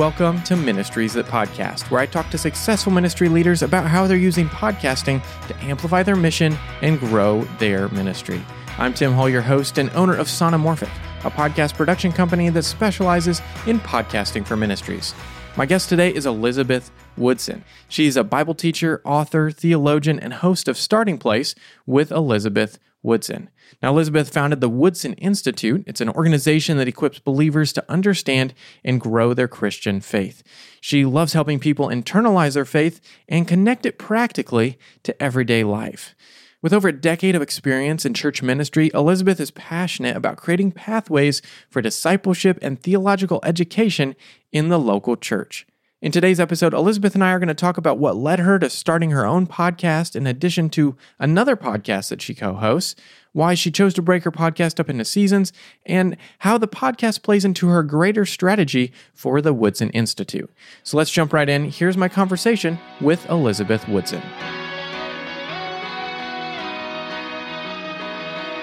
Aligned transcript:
Welcome 0.00 0.42
to 0.44 0.56
Ministries 0.56 1.12
That 1.12 1.26
Podcast, 1.26 1.90
where 1.90 2.00
I 2.00 2.06
talk 2.06 2.30
to 2.30 2.38
successful 2.38 2.90
ministry 2.90 3.28
leaders 3.28 3.60
about 3.60 3.86
how 3.86 4.06
they're 4.06 4.16
using 4.16 4.48
podcasting 4.48 5.22
to 5.46 5.54
amplify 5.62 6.02
their 6.02 6.16
mission 6.16 6.56
and 6.80 6.98
grow 6.98 7.42
their 7.58 7.90
ministry. 7.90 8.40
I'm 8.78 8.94
Tim 8.94 9.12
Hall, 9.12 9.28
your 9.28 9.42
host 9.42 9.76
and 9.76 9.90
owner 9.90 10.16
of 10.16 10.26
Sonomorphic, 10.26 10.88
a 11.26 11.30
podcast 11.30 11.74
production 11.74 12.12
company 12.12 12.48
that 12.48 12.62
specializes 12.62 13.42
in 13.66 13.78
podcasting 13.80 14.46
for 14.46 14.56
ministries. 14.56 15.14
My 15.54 15.66
guest 15.66 15.90
today 15.90 16.14
is 16.14 16.24
Elizabeth 16.24 16.90
Woodson. 17.18 17.62
She's 17.86 18.16
a 18.16 18.24
Bible 18.24 18.54
teacher, 18.54 19.02
author, 19.04 19.50
theologian, 19.50 20.18
and 20.18 20.32
host 20.32 20.66
of 20.66 20.78
Starting 20.78 21.18
Place 21.18 21.54
with 21.84 22.10
Elizabeth 22.10 22.78
Woodson. 23.02 23.50
Now, 23.82 23.90
Elizabeth 23.90 24.32
founded 24.32 24.60
the 24.60 24.68
Woodson 24.68 25.14
Institute. 25.14 25.84
It's 25.86 26.00
an 26.00 26.08
organization 26.10 26.76
that 26.76 26.88
equips 26.88 27.18
believers 27.18 27.72
to 27.74 27.84
understand 27.90 28.54
and 28.84 29.00
grow 29.00 29.34
their 29.34 29.48
Christian 29.48 30.00
faith. 30.00 30.42
She 30.80 31.04
loves 31.04 31.32
helping 31.32 31.58
people 31.58 31.88
internalize 31.88 32.54
their 32.54 32.64
faith 32.64 33.00
and 33.28 33.48
connect 33.48 33.86
it 33.86 33.98
practically 33.98 34.78
to 35.02 35.22
everyday 35.22 35.64
life. 35.64 36.14
With 36.62 36.74
over 36.74 36.88
a 36.88 36.92
decade 36.92 37.34
of 37.34 37.40
experience 37.40 38.04
in 38.04 38.12
church 38.12 38.42
ministry, 38.42 38.90
Elizabeth 38.92 39.40
is 39.40 39.50
passionate 39.50 40.14
about 40.14 40.36
creating 40.36 40.72
pathways 40.72 41.40
for 41.70 41.80
discipleship 41.80 42.58
and 42.60 42.78
theological 42.78 43.40
education 43.44 44.14
in 44.52 44.68
the 44.68 44.78
local 44.78 45.16
church. 45.16 45.66
In 46.02 46.12
today's 46.12 46.40
episode, 46.40 46.72
Elizabeth 46.72 47.14
and 47.14 47.22
I 47.22 47.30
are 47.32 47.38
going 47.38 47.48
to 47.48 47.54
talk 47.54 47.76
about 47.76 47.98
what 47.98 48.16
led 48.16 48.38
her 48.38 48.58
to 48.58 48.70
starting 48.70 49.10
her 49.10 49.26
own 49.26 49.46
podcast 49.46 50.16
in 50.16 50.26
addition 50.26 50.70
to 50.70 50.96
another 51.18 51.56
podcast 51.56 52.08
that 52.08 52.22
she 52.22 52.34
co 52.34 52.54
hosts, 52.54 52.96
why 53.32 53.52
she 53.52 53.70
chose 53.70 53.92
to 53.92 54.00
break 54.00 54.24
her 54.24 54.32
podcast 54.32 54.80
up 54.80 54.88
into 54.88 55.04
seasons, 55.04 55.52
and 55.84 56.16
how 56.38 56.56
the 56.56 56.66
podcast 56.66 57.22
plays 57.22 57.44
into 57.44 57.68
her 57.68 57.82
greater 57.82 58.24
strategy 58.24 58.94
for 59.12 59.42
the 59.42 59.52
Woodson 59.52 59.90
Institute. 59.90 60.50
So 60.84 60.96
let's 60.96 61.10
jump 61.10 61.34
right 61.34 61.50
in. 61.50 61.70
Here's 61.70 61.98
my 61.98 62.08
conversation 62.08 62.78
with 63.02 63.28
Elizabeth 63.28 63.86
Woodson. 63.86 64.22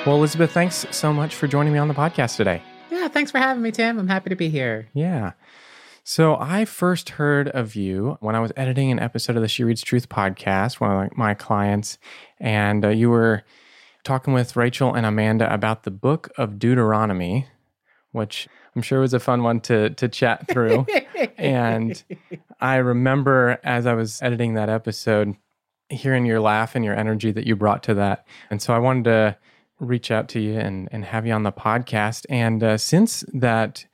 Well, 0.07 0.15
Elizabeth, 0.15 0.51
thanks 0.51 0.87
so 0.89 1.13
much 1.13 1.35
for 1.35 1.45
joining 1.45 1.71
me 1.71 1.77
on 1.77 1.87
the 1.87 1.93
podcast 1.93 2.35
today. 2.35 2.63
Yeah, 2.89 3.09
thanks 3.09 3.29
for 3.29 3.37
having 3.37 3.61
me, 3.61 3.71
Tim. 3.71 3.99
I'm 3.99 4.07
happy 4.07 4.31
to 4.31 4.35
be 4.35 4.49
here. 4.49 4.87
Yeah. 4.93 5.33
So 6.09 6.37
I 6.39 6.63
first 6.63 7.09
heard 7.09 7.49
of 7.49 7.75
you 7.75 8.17
when 8.21 8.33
I 8.33 8.39
was 8.39 8.53
editing 8.55 8.91
an 8.91 8.99
episode 8.99 9.35
of 9.35 9.41
the 9.41 9.49
She 9.49 9.65
Reads 9.65 9.81
Truth 9.81 10.07
podcast, 10.07 10.79
one 10.79 11.07
of 11.07 11.17
my 11.17 11.33
clients, 11.33 11.97
and 12.39 12.85
uh, 12.85 12.87
you 12.91 13.09
were 13.09 13.43
talking 14.05 14.33
with 14.33 14.55
Rachel 14.55 14.93
and 14.93 15.05
Amanda 15.05 15.53
about 15.53 15.83
the 15.83 15.91
book 15.91 16.31
of 16.37 16.59
Deuteronomy, 16.59 17.47
which 18.13 18.47
I'm 18.73 18.81
sure 18.81 19.01
was 19.01 19.13
a 19.13 19.19
fun 19.19 19.43
one 19.43 19.59
to 19.59 19.89
to 19.89 20.07
chat 20.07 20.47
through. 20.47 20.87
and 21.37 22.01
I 22.61 22.77
remember 22.77 23.59
as 23.65 23.85
I 23.85 23.93
was 23.93 24.21
editing 24.21 24.53
that 24.53 24.69
episode, 24.69 25.35
hearing 25.89 26.25
your 26.25 26.39
laugh 26.39 26.73
and 26.73 26.85
your 26.85 26.95
energy 26.95 27.33
that 27.33 27.45
you 27.45 27.57
brought 27.57 27.83
to 27.83 27.93
that, 27.95 28.25
and 28.49 28.61
so 28.61 28.73
I 28.73 28.79
wanted 28.79 29.03
to 29.03 29.37
reach 29.81 30.09
out 30.09 30.29
to 30.29 30.39
you 30.39 30.57
and 30.57 30.87
and 30.89 31.03
have 31.03 31.27
you 31.27 31.33
on 31.33 31.43
the 31.43 31.51
podcast. 31.51 32.25
And 32.29 32.63
uh, 32.63 32.77
since 32.77 33.25
that 33.33 33.87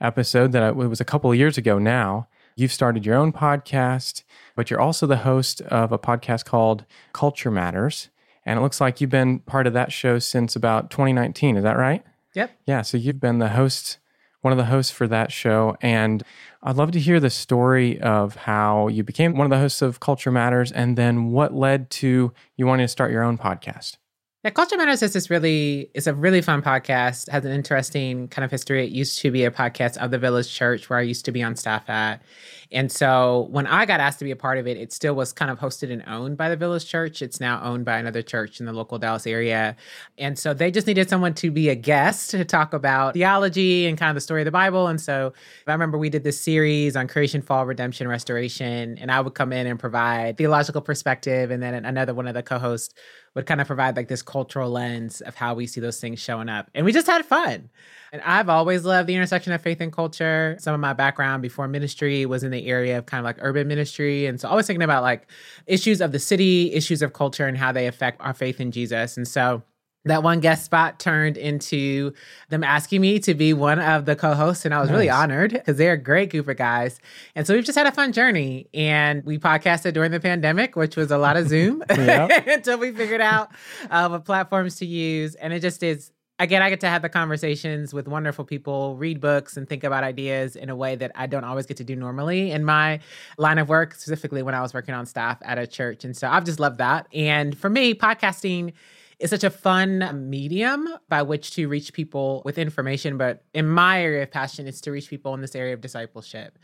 episode 0.00 0.52
that 0.52 0.62
it 0.62 0.76
was 0.76 1.00
a 1.00 1.04
couple 1.04 1.30
of 1.30 1.36
years 1.36 1.58
ago 1.58 1.78
now. 1.78 2.28
You've 2.56 2.72
started 2.72 3.06
your 3.06 3.16
own 3.16 3.32
podcast, 3.32 4.22
but 4.54 4.70
you're 4.70 4.80
also 4.80 5.06
the 5.06 5.18
host 5.18 5.60
of 5.62 5.92
a 5.92 5.98
podcast 5.98 6.44
called 6.44 6.84
Culture 7.12 7.50
Matters. 7.50 8.08
And 8.44 8.58
it 8.58 8.62
looks 8.62 8.80
like 8.80 9.00
you've 9.00 9.10
been 9.10 9.40
part 9.40 9.66
of 9.66 9.72
that 9.74 9.92
show 9.92 10.18
since 10.18 10.56
about 10.56 10.90
2019. 10.90 11.56
Is 11.56 11.62
that 11.62 11.76
right? 11.76 12.04
Yep. 12.34 12.50
Yeah. 12.66 12.82
So 12.82 12.96
you've 12.96 13.20
been 13.20 13.38
the 13.38 13.50
host, 13.50 13.98
one 14.40 14.52
of 14.52 14.58
the 14.58 14.66
hosts 14.66 14.92
for 14.92 15.06
that 15.08 15.32
show. 15.32 15.76
And 15.80 16.22
I'd 16.62 16.76
love 16.76 16.90
to 16.92 17.00
hear 17.00 17.20
the 17.20 17.30
story 17.30 18.00
of 18.00 18.36
how 18.36 18.88
you 18.88 19.02
became 19.02 19.36
one 19.36 19.46
of 19.46 19.50
the 19.50 19.58
hosts 19.58 19.82
of 19.82 20.00
Culture 20.00 20.30
Matters 20.30 20.72
and 20.72 20.96
then 20.96 21.30
what 21.30 21.54
led 21.54 21.90
to 21.90 22.32
you 22.56 22.66
wanting 22.66 22.84
to 22.84 22.88
start 22.88 23.12
your 23.12 23.22
own 23.22 23.38
podcast. 23.38 23.96
Yeah, 24.42 24.50
Culture 24.52 24.78
Matters 24.78 25.02
is 25.02 25.12
this 25.12 25.28
really 25.28 25.90
it's 25.92 26.06
a 26.06 26.14
really 26.14 26.40
fun 26.40 26.62
podcast. 26.62 27.28
Has 27.28 27.44
an 27.44 27.52
interesting 27.52 28.26
kind 28.28 28.42
of 28.42 28.50
history. 28.50 28.82
It 28.86 28.90
used 28.90 29.18
to 29.20 29.30
be 29.30 29.44
a 29.44 29.50
podcast 29.50 29.98
of 29.98 30.10
the 30.10 30.18
Village 30.18 30.50
Church 30.50 30.88
where 30.88 30.98
I 30.98 31.02
used 31.02 31.26
to 31.26 31.32
be 31.32 31.42
on 31.42 31.56
staff 31.56 31.90
at. 31.90 32.22
And 32.72 32.90
so 32.90 33.48
when 33.50 33.66
I 33.66 33.84
got 33.84 33.98
asked 33.98 34.20
to 34.20 34.24
be 34.24 34.30
a 34.30 34.36
part 34.36 34.58
of 34.58 34.66
it, 34.66 34.76
it 34.76 34.92
still 34.92 35.14
was 35.14 35.32
kind 35.32 35.50
of 35.50 35.58
hosted 35.58 35.92
and 35.92 36.04
owned 36.06 36.36
by 36.36 36.48
the 36.48 36.56
Village 36.56 36.86
Church. 36.86 37.20
It's 37.20 37.40
now 37.40 37.60
owned 37.62 37.84
by 37.84 37.98
another 37.98 38.22
church 38.22 38.60
in 38.60 38.66
the 38.66 38.72
local 38.72 38.98
Dallas 38.98 39.26
area. 39.26 39.74
And 40.18 40.38
so 40.38 40.54
they 40.54 40.70
just 40.70 40.86
needed 40.86 41.08
someone 41.08 41.34
to 41.34 41.50
be 41.50 41.68
a 41.68 41.74
guest 41.74 42.30
to 42.30 42.44
talk 42.44 42.72
about 42.72 43.14
theology 43.14 43.86
and 43.86 43.98
kind 43.98 44.10
of 44.10 44.14
the 44.14 44.20
story 44.20 44.42
of 44.42 44.44
the 44.44 44.52
Bible. 44.52 44.86
And 44.86 45.00
so 45.00 45.32
I 45.66 45.72
remember 45.72 45.98
we 45.98 46.10
did 46.10 46.22
this 46.22 46.40
series 46.40 46.94
on 46.94 47.08
creation, 47.08 47.42
fall, 47.42 47.66
redemption, 47.66 48.06
restoration. 48.06 48.98
And 48.98 49.10
I 49.10 49.20
would 49.20 49.34
come 49.34 49.52
in 49.52 49.66
and 49.66 49.78
provide 49.78 50.38
theological 50.38 50.80
perspective. 50.80 51.50
And 51.50 51.62
then 51.62 51.84
another 51.84 52.14
one 52.14 52.28
of 52.28 52.34
the 52.34 52.42
co 52.42 52.58
hosts 52.58 52.94
would 53.34 53.46
kind 53.46 53.60
of 53.60 53.66
provide 53.66 53.96
like 53.96 54.08
this 54.08 54.22
cultural 54.22 54.70
lens 54.70 55.20
of 55.20 55.34
how 55.34 55.54
we 55.54 55.66
see 55.66 55.80
those 55.80 56.00
things 56.00 56.18
showing 56.18 56.48
up. 56.48 56.68
And 56.74 56.84
we 56.84 56.92
just 56.92 57.06
had 57.06 57.24
fun. 57.24 57.70
And 58.12 58.20
I've 58.22 58.48
always 58.48 58.84
loved 58.84 59.08
the 59.08 59.14
intersection 59.14 59.52
of 59.52 59.62
faith 59.62 59.80
and 59.80 59.92
culture. 59.92 60.56
Some 60.58 60.74
of 60.74 60.80
my 60.80 60.94
background 60.94 61.42
before 61.42 61.68
ministry 61.68 62.26
was 62.26 62.42
in 62.42 62.50
the 62.50 62.59
area 62.66 62.98
of 62.98 63.06
kind 63.06 63.20
of 63.20 63.24
like 63.24 63.36
urban 63.40 63.68
ministry. 63.68 64.26
And 64.26 64.40
so 64.40 64.48
always 64.48 64.66
thinking 64.66 64.82
about 64.82 65.02
like 65.02 65.28
issues 65.66 66.00
of 66.00 66.12
the 66.12 66.18
city, 66.18 66.72
issues 66.72 67.02
of 67.02 67.12
culture, 67.12 67.46
and 67.46 67.56
how 67.56 67.72
they 67.72 67.86
affect 67.86 68.20
our 68.20 68.34
faith 68.34 68.60
in 68.60 68.70
Jesus. 68.70 69.16
And 69.16 69.26
so 69.26 69.62
that 70.04 70.22
one 70.22 70.40
guest 70.40 70.64
spot 70.64 70.98
turned 70.98 71.36
into 71.36 72.12
them 72.48 72.64
asking 72.64 73.00
me 73.00 73.18
to 73.20 73.34
be 73.34 73.52
one 73.52 73.78
of 73.78 74.06
the 74.06 74.16
co-hosts 74.16 74.64
and 74.64 74.72
i 74.72 74.80
was 74.80 74.88
nice. 74.88 74.94
really 74.94 75.10
honored 75.10 75.52
because 75.52 75.76
they're 75.76 75.92
a 75.92 75.98
great 75.98 76.30
group 76.30 76.48
of 76.48 76.56
guys 76.56 77.00
and 77.34 77.46
so 77.46 77.54
we've 77.54 77.64
just 77.64 77.76
had 77.76 77.86
a 77.86 77.92
fun 77.92 78.12
journey 78.12 78.66
and 78.72 79.24
we 79.24 79.38
podcasted 79.38 79.92
during 79.92 80.10
the 80.10 80.20
pandemic 80.20 80.74
which 80.74 80.96
was 80.96 81.10
a 81.10 81.18
lot 81.18 81.36
of 81.36 81.46
zoom 81.48 81.82
until 81.90 82.78
we 82.78 82.92
figured 82.92 83.20
out 83.20 83.50
uh, 83.90 84.08
what 84.08 84.24
platforms 84.24 84.76
to 84.76 84.86
use 84.86 85.34
and 85.34 85.52
it 85.52 85.60
just 85.60 85.82
is 85.82 86.12
again, 86.40 86.62
I 86.62 86.70
get 86.70 86.80
to 86.80 86.88
have 86.88 87.02
the 87.02 87.08
conversations 87.08 87.94
with 87.94 88.08
wonderful 88.08 88.44
people, 88.44 88.96
read 88.96 89.20
books, 89.20 89.56
and 89.56 89.68
think 89.68 89.84
about 89.84 90.02
ideas 90.02 90.56
in 90.56 90.70
a 90.70 90.74
way 90.74 90.96
that 90.96 91.12
I 91.14 91.26
don't 91.26 91.44
always 91.44 91.66
get 91.66 91.76
to 91.76 91.84
do 91.84 91.94
normally 91.94 92.50
in 92.50 92.64
my 92.64 93.00
line 93.38 93.58
of 93.58 93.68
work, 93.68 93.94
specifically 93.94 94.42
when 94.42 94.54
I 94.54 94.62
was 94.62 94.74
working 94.74 94.94
on 94.94 95.06
staff 95.06 95.38
at 95.42 95.58
a 95.58 95.66
church. 95.66 96.04
And 96.04 96.16
so 96.16 96.28
I've 96.28 96.44
just 96.44 96.58
loved 96.58 96.78
that. 96.78 97.06
And 97.14 97.56
for 97.56 97.68
me, 97.70 97.94
podcasting 97.94 98.72
is 99.20 99.30
such 99.30 99.44
a 99.44 99.50
fun 99.50 100.28
medium 100.30 100.88
by 101.08 101.22
which 101.22 101.52
to 101.52 101.68
reach 101.68 101.92
people 101.92 102.42
with 102.44 102.58
information. 102.58 103.18
But 103.18 103.44
in 103.52 103.68
my 103.68 104.02
area 104.02 104.22
of 104.22 104.30
passion, 104.30 104.66
is 104.66 104.80
to 104.82 104.90
reach 104.90 105.08
people 105.08 105.34
in 105.34 105.42
this 105.42 105.54
area 105.54 105.74
of 105.74 105.80
discipleship. 105.80 106.58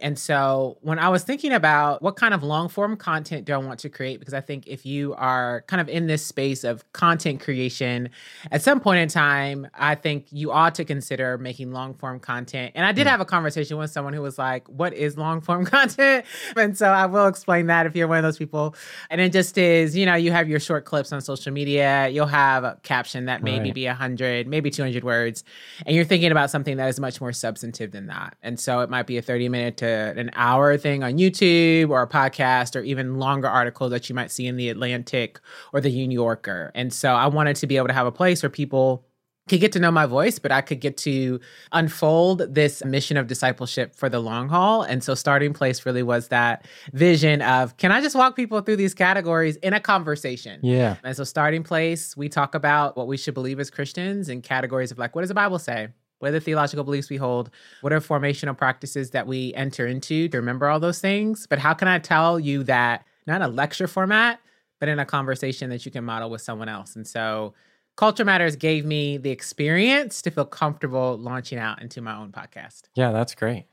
And 0.00 0.18
so 0.18 0.78
when 0.80 0.98
I 0.98 1.08
was 1.08 1.24
thinking 1.24 1.52
about 1.52 2.02
what 2.02 2.16
kind 2.16 2.32
of 2.32 2.42
long 2.42 2.68
form 2.68 2.96
content 2.96 3.44
do 3.44 3.52
I 3.52 3.56
want 3.56 3.80
to 3.80 3.88
create, 3.88 4.20
because 4.20 4.34
I 4.34 4.40
think 4.40 4.66
if 4.66 4.86
you 4.86 5.14
are 5.14 5.64
kind 5.66 5.80
of 5.80 5.88
in 5.88 6.06
this 6.06 6.24
space 6.24 6.64
of 6.64 6.90
content 6.92 7.40
creation, 7.40 8.10
at 8.50 8.62
some 8.62 8.80
point 8.80 9.00
in 9.00 9.08
time, 9.08 9.66
I 9.74 9.94
think 9.94 10.26
you 10.30 10.52
ought 10.52 10.74
to 10.76 10.84
consider 10.84 11.38
making 11.38 11.72
long 11.72 11.94
form 11.94 12.20
content. 12.20 12.72
And 12.74 12.86
I 12.86 12.92
did 12.92 13.06
mm. 13.06 13.10
have 13.10 13.20
a 13.20 13.24
conversation 13.24 13.76
with 13.76 13.90
someone 13.90 14.12
who 14.12 14.22
was 14.22 14.38
like, 14.38 14.68
What 14.68 14.92
is 14.94 15.16
long 15.16 15.40
form 15.40 15.64
content? 15.66 16.24
And 16.56 16.76
so 16.76 16.88
I 16.88 17.06
will 17.06 17.26
explain 17.26 17.66
that 17.66 17.86
if 17.86 17.96
you're 17.96 18.08
one 18.08 18.18
of 18.18 18.24
those 18.24 18.38
people. 18.38 18.74
And 19.10 19.20
it 19.20 19.32
just 19.32 19.58
is, 19.58 19.96
you 19.96 20.06
know, 20.06 20.14
you 20.14 20.32
have 20.32 20.48
your 20.48 20.60
short 20.60 20.84
clips 20.84 21.12
on 21.12 21.20
social 21.20 21.52
media, 21.52 21.97
you'll 22.06 22.26
have 22.26 22.64
a 22.64 22.78
caption 22.82 23.26
that 23.26 23.42
maybe 23.42 23.66
right. 23.66 23.74
be 23.74 23.86
100, 23.86 24.46
maybe 24.46 24.70
200 24.70 25.04
words. 25.04 25.44
And 25.86 25.94
you're 25.94 26.04
thinking 26.04 26.30
about 26.30 26.50
something 26.50 26.76
that 26.76 26.88
is 26.88 27.00
much 27.00 27.20
more 27.20 27.32
substantive 27.32 27.92
than 27.92 28.06
that. 28.06 28.36
And 28.42 28.58
so 28.58 28.80
it 28.80 28.90
might 28.90 29.06
be 29.06 29.18
a 29.18 29.22
30 29.22 29.48
minute 29.48 29.76
to 29.78 29.86
an 29.86 30.30
hour 30.34 30.76
thing 30.76 31.02
on 31.02 31.18
YouTube 31.18 31.90
or 31.90 32.02
a 32.02 32.08
podcast 32.08 32.76
or 32.76 32.80
even 32.82 33.18
longer 33.18 33.48
articles 33.48 33.90
that 33.90 34.08
you 34.08 34.14
might 34.14 34.30
see 34.30 34.46
in 34.46 34.56
the 34.56 34.68
Atlantic 34.68 35.40
or 35.72 35.80
the 35.80 35.90
New 35.90 36.14
Yorker. 36.14 36.72
And 36.74 36.92
so 36.92 37.14
I 37.14 37.26
wanted 37.26 37.56
to 37.56 37.66
be 37.66 37.76
able 37.76 37.88
to 37.88 37.94
have 37.94 38.06
a 38.06 38.12
place 38.12 38.42
where 38.42 38.50
people 38.50 39.04
could 39.48 39.60
get 39.60 39.72
to 39.72 39.80
know 39.80 39.90
my 39.90 40.06
voice, 40.06 40.38
but 40.38 40.52
I 40.52 40.60
could 40.60 40.80
get 40.80 40.96
to 40.98 41.40
unfold 41.72 42.54
this 42.54 42.84
mission 42.84 43.16
of 43.16 43.26
discipleship 43.26 43.94
for 43.94 44.08
the 44.08 44.20
long 44.20 44.48
haul. 44.48 44.82
And 44.82 45.02
so, 45.02 45.14
starting 45.14 45.52
place 45.52 45.84
really 45.84 46.02
was 46.02 46.28
that 46.28 46.66
vision 46.92 47.42
of 47.42 47.76
can 47.76 47.90
I 47.90 48.00
just 48.00 48.14
walk 48.14 48.36
people 48.36 48.60
through 48.60 48.76
these 48.76 48.94
categories 48.94 49.56
in 49.56 49.72
a 49.72 49.80
conversation? 49.80 50.60
Yeah. 50.62 50.96
And 51.02 51.16
so, 51.16 51.24
starting 51.24 51.62
place, 51.62 52.16
we 52.16 52.28
talk 52.28 52.54
about 52.54 52.96
what 52.96 53.08
we 53.08 53.16
should 53.16 53.34
believe 53.34 53.58
as 53.58 53.70
Christians 53.70 54.28
in 54.28 54.42
categories 54.42 54.90
of 54.90 54.98
like, 54.98 55.14
what 55.14 55.22
does 55.22 55.28
the 55.28 55.34
Bible 55.34 55.58
say? 55.58 55.88
what 56.18 56.28
are 56.28 56.32
the 56.32 56.40
theological 56.40 56.84
beliefs 56.84 57.10
we 57.10 57.16
hold? 57.16 57.50
What 57.80 57.92
are 57.92 58.00
formational 58.00 58.56
practices 58.56 59.10
that 59.10 59.26
we 59.26 59.54
enter 59.54 59.86
into 59.86 60.28
to 60.28 60.36
remember 60.36 60.68
all 60.68 60.80
those 60.80 61.00
things? 61.00 61.46
But 61.48 61.58
how 61.58 61.74
can 61.74 61.88
I 61.88 61.98
tell 61.98 62.40
you 62.40 62.64
that 62.64 63.04
not 63.26 63.36
in 63.36 63.42
a 63.42 63.48
lecture 63.48 63.86
format, 63.86 64.40
but 64.80 64.88
in 64.88 64.98
a 64.98 65.04
conversation 65.04 65.70
that 65.70 65.84
you 65.84 65.92
can 65.92 66.04
model 66.04 66.30
with 66.30 66.40
someone 66.40 66.68
else? 66.68 66.96
And 66.96 67.06
so 67.06 67.54
Culture 67.98 68.24
Matters 68.24 68.54
gave 68.54 68.84
me 68.86 69.16
the 69.16 69.30
experience 69.30 70.22
to 70.22 70.30
feel 70.30 70.44
comfortable 70.44 71.18
launching 71.18 71.58
out 71.58 71.82
into 71.82 72.00
my 72.00 72.16
own 72.16 72.30
podcast. 72.30 72.82
Yeah, 72.94 73.10
that's 73.10 73.34
great. 73.34 73.66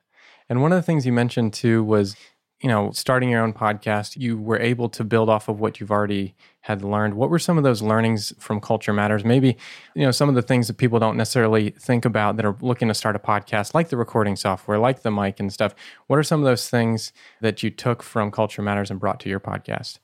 And 0.50 0.64
one 0.64 0.72
of 0.72 0.78
the 0.78 0.82
things 0.82 1.06
you 1.06 1.14
mentioned 1.14 1.54
too 1.54 1.84
was 1.84 2.16
you 2.62 2.70
know, 2.70 2.90
starting 2.92 3.30
your 3.30 3.44
own 3.44 3.54
podcast, 3.54 4.18
you 4.18 4.40
were 4.40 4.58
able 4.58 4.90
to 4.90 5.04
build 5.04 5.30
off 5.30 5.48
of 5.50 5.60
what 5.60 5.80
you've 5.80 5.92
already 5.92 6.34
had 6.62 6.84
learned. 6.84 7.14
What 7.14 7.30
were 7.30 7.38
some 7.38 7.60
of 7.60 7.64
those 7.64 7.84
learnings 7.84 8.34
from 8.40 8.60
Culture 8.62 8.94
Matters? 8.94 9.24
Maybe, 9.24 9.58
you 9.94 10.04
know, 10.04 10.10
some 10.10 10.30
of 10.30 10.36
the 10.36 10.42
things 10.42 10.66
that 10.66 10.78
people 10.78 10.98
don't 10.98 11.16
necessarily 11.16 11.72
think 11.72 12.06
about 12.06 12.38
that 12.38 12.46
are 12.46 12.56
looking 12.62 12.88
to 12.88 12.96
start 12.96 13.16
a 13.16 13.20
podcast, 13.20 13.76
like 13.76 13.90
the 13.90 13.98
recording 13.98 14.36
software, 14.36 14.80
like 14.80 15.04
the 15.04 15.12
mic 15.12 15.40
and 15.40 15.54
stuff. 15.54 15.76
What 16.08 16.18
are 16.18 16.24
some 16.24 16.40
of 16.40 16.46
those 16.46 16.70
things 16.70 17.14
that 17.42 17.62
you 17.62 17.70
took 17.70 18.02
from 18.02 18.32
Culture 18.32 18.64
Matters 18.64 18.90
and 18.90 19.00
brought 19.00 19.20
to 19.20 19.30
your 19.30 19.42
podcast? 19.42 20.00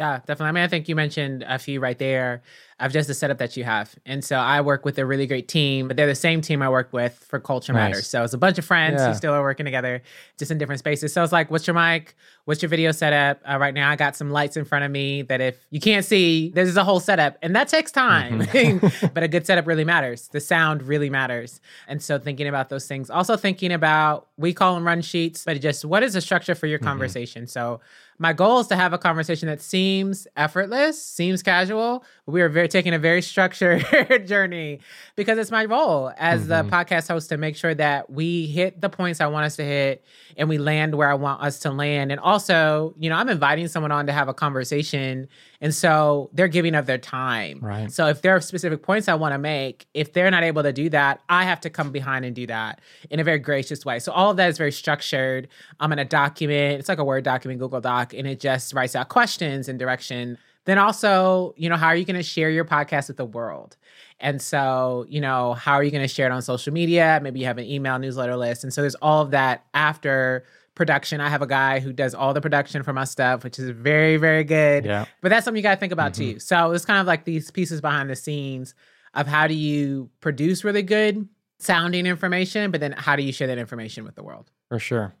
Yeah, 0.00 0.20
definitely. 0.20 0.46
I 0.46 0.52
mean, 0.52 0.64
I 0.64 0.68
think 0.68 0.88
you 0.88 0.96
mentioned 0.96 1.44
a 1.46 1.58
few 1.58 1.78
right 1.78 1.98
there 1.98 2.40
of 2.78 2.90
just 2.90 3.06
the 3.06 3.12
setup 3.12 3.36
that 3.36 3.54
you 3.58 3.64
have. 3.64 3.94
And 4.06 4.24
so 4.24 4.36
I 4.36 4.62
work 4.62 4.86
with 4.86 4.98
a 4.98 5.04
really 5.04 5.26
great 5.26 5.46
team, 5.46 5.88
but 5.88 5.98
they're 5.98 6.06
the 6.06 6.14
same 6.14 6.40
team 6.40 6.62
I 6.62 6.70
work 6.70 6.90
with 6.90 7.18
for 7.28 7.38
Culture 7.38 7.74
nice. 7.74 7.90
Matters. 7.90 8.06
So 8.06 8.24
it's 8.24 8.32
a 8.32 8.38
bunch 8.38 8.56
of 8.56 8.64
friends 8.64 8.98
yeah. 8.98 9.08
who 9.08 9.14
still 9.14 9.34
are 9.34 9.42
working 9.42 9.66
together, 9.66 10.00
just 10.38 10.50
in 10.50 10.56
different 10.56 10.78
spaces. 10.78 11.12
So 11.12 11.22
it's 11.22 11.34
like, 11.34 11.50
what's 11.50 11.66
your 11.66 11.74
mic? 11.74 12.16
What's 12.46 12.62
your 12.62 12.70
video 12.70 12.92
setup? 12.92 13.42
Uh, 13.46 13.58
right 13.58 13.74
now, 13.74 13.90
I 13.90 13.96
got 13.96 14.16
some 14.16 14.30
lights 14.30 14.56
in 14.56 14.64
front 14.64 14.86
of 14.86 14.90
me 14.90 15.20
that 15.20 15.42
if 15.42 15.66
you 15.68 15.80
can't 15.80 16.02
see, 16.02 16.48
there's 16.54 16.74
a 16.78 16.84
whole 16.84 16.98
setup, 16.98 17.36
and 17.42 17.54
that 17.54 17.68
takes 17.68 17.92
time. 17.92 18.40
Mm-hmm. 18.40 19.08
but 19.14 19.22
a 19.22 19.28
good 19.28 19.44
setup 19.44 19.66
really 19.66 19.84
matters. 19.84 20.28
The 20.28 20.40
sound 20.40 20.82
really 20.82 21.10
matters. 21.10 21.60
And 21.88 22.02
so 22.02 22.18
thinking 22.18 22.48
about 22.48 22.70
those 22.70 22.88
things, 22.88 23.10
also 23.10 23.36
thinking 23.36 23.70
about 23.70 24.28
we 24.38 24.54
call 24.54 24.74
them 24.76 24.86
run 24.86 25.02
sheets, 25.02 25.44
but 25.44 25.60
just 25.60 25.84
what 25.84 26.02
is 26.02 26.14
the 26.14 26.22
structure 26.22 26.54
for 26.54 26.66
your 26.66 26.78
mm-hmm. 26.78 26.88
conversation? 26.88 27.46
So 27.46 27.80
my 28.20 28.34
goal 28.34 28.60
is 28.60 28.66
to 28.66 28.76
have 28.76 28.92
a 28.92 28.98
conversation 28.98 29.48
that 29.48 29.62
seems 29.62 30.28
effortless, 30.36 31.02
seems 31.02 31.42
casual. 31.42 32.04
We 32.26 32.42
are 32.42 32.50
very 32.50 32.68
taking 32.68 32.92
a 32.92 32.98
very 32.98 33.22
structured 33.22 33.82
journey 34.26 34.80
because 35.16 35.38
it's 35.38 35.50
my 35.50 35.64
role 35.64 36.12
as 36.18 36.46
mm-hmm. 36.46 36.68
the 36.68 36.76
podcast 36.76 37.08
host 37.08 37.30
to 37.30 37.38
make 37.38 37.56
sure 37.56 37.74
that 37.74 38.10
we 38.10 38.46
hit 38.46 38.78
the 38.78 38.90
points 38.90 39.22
I 39.22 39.26
want 39.28 39.46
us 39.46 39.56
to 39.56 39.64
hit 39.64 40.04
and 40.36 40.50
we 40.50 40.58
land 40.58 40.96
where 40.96 41.08
I 41.08 41.14
want 41.14 41.42
us 41.42 41.60
to 41.60 41.70
land. 41.70 42.12
And 42.12 42.20
also, 42.20 42.94
you 42.98 43.08
know, 43.08 43.16
I'm 43.16 43.30
inviting 43.30 43.68
someone 43.68 43.90
on 43.90 44.06
to 44.06 44.12
have 44.12 44.28
a 44.28 44.34
conversation. 44.34 45.26
And 45.60 45.74
so 45.74 46.30
they're 46.32 46.48
giving 46.48 46.74
up 46.74 46.86
their 46.86 46.98
time. 46.98 47.58
Right. 47.60 47.92
So 47.92 48.06
if 48.06 48.22
there 48.22 48.34
are 48.34 48.40
specific 48.40 48.82
points 48.82 49.08
I 49.08 49.14
want 49.14 49.34
to 49.34 49.38
make, 49.38 49.86
if 49.92 50.12
they're 50.12 50.30
not 50.30 50.42
able 50.42 50.62
to 50.62 50.72
do 50.72 50.88
that, 50.90 51.20
I 51.28 51.44
have 51.44 51.60
to 51.60 51.70
come 51.70 51.92
behind 51.92 52.24
and 52.24 52.34
do 52.34 52.46
that 52.46 52.80
in 53.10 53.20
a 53.20 53.24
very 53.24 53.38
gracious 53.38 53.84
way. 53.84 53.98
So 53.98 54.12
all 54.12 54.30
of 54.30 54.36
that 54.38 54.48
is 54.48 54.56
very 54.56 54.72
structured. 54.72 55.48
I'm 55.78 55.92
in 55.92 55.98
a 55.98 56.04
document. 56.04 56.78
It's 56.80 56.88
like 56.88 56.98
a 56.98 57.04
Word 57.04 57.24
document, 57.24 57.60
Google 57.60 57.80
Doc 57.80 58.14
and 58.14 58.26
it 58.26 58.40
just 58.40 58.72
writes 58.72 58.96
out 58.96 59.08
questions 59.08 59.68
and 59.68 59.78
direction. 59.78 60.38
Then 60.64 60.78
also, 60.78 61.54
you 61.56 61.68
know, 61.68 61.76
how 61.76 61.88
are 61.88 61.96
you 61.96 62.04
going 62.04 62.16
to 62.16 62.22
share 62.22 62.50
your 62.50 62.64
podcast 62.64 63.08
with 63.08 63.16
the 63.16 63.24
world? 63.24 63.76
And 64.20 64.40
so, 64.40 65.06
you 65.08 65.20
know, 65.20 65.54
how 65.54 65.72
are 65.72 65.82
you 65.82 65.90
going 65.90 66.04
to 66.04 66.08
share 66.08 66.26
it 66.26 66.32
on 66.32 66.42
social 66.42 66.72
media? 66.72 67.18
Maybe 67.22 67.40
you 67.40 67.46
have 67.46 67.58
an 67.58 67.64
email 67.64 67.98
newsletter 67.98 68.36
list. 68.36 68.64
And 68.64 68.72
so 68.72 68.82
there's 68.82 68.94
all 68.96 69.22
of 69.22 69.30
that 69.30 69.64
after 69.72 70.44
production. 70.80 71.20
I 71.20 71.28
have 71.28 71.42
a 71.42 71.46
guy 71.46 71.78
who 71.78 71.92
does 71.92 72.14
all 72.14 72.32
the 72.32 72.40
production 72.40 72.82
for 72.82 72.94
my 72.94 73.04
stuff, 73.04 73.44
which 73.44 73.58
is 73.58 73.68
very, 73.68 74.16
very 74.16 74.44
good. 74.44 74.86
Yeah. 74.86 75.04
But 75.20 75.28
that's 75.28 75.44
something 75.44 75.58
you 75.58 75.62
got 75.62 75.74
to 75.74 75.78
think 75.78 75.92
about 75.92 76.14
mm-hmm. 76.14 76.32
too. 76.32 76.38
So 76.38 76.72
it's 76.72 76.86
kind 76.86 76.98
of 76.98 77.06
like 77.06 77.26
these 77.26 77.50
pieces 77.50 77.82
behind 77.82 78.08
the 78.08 78.16
scenes 78.16 78.74
of 79.12 79.26
how 79.26 79.46
do 79.46 79.52
you 79.52 80.08
produce 80.22 80.64
really 80.64 80.82
good 80.82 81.28
sounding 81.58 82.06
information, 82.06 82.70
but 82.70 82.80
then 82.80 82.92
how 82.92 83.14
do 83.14 83.22
you 83.22 83.30
share 83.30 83.46
that 83.48 83.58
information 83.58 84.04
with 84.04 84.14
the 84.14 84.22
world? 84.22 84.50
For 84.70 84.78
sure. 84.78 85.12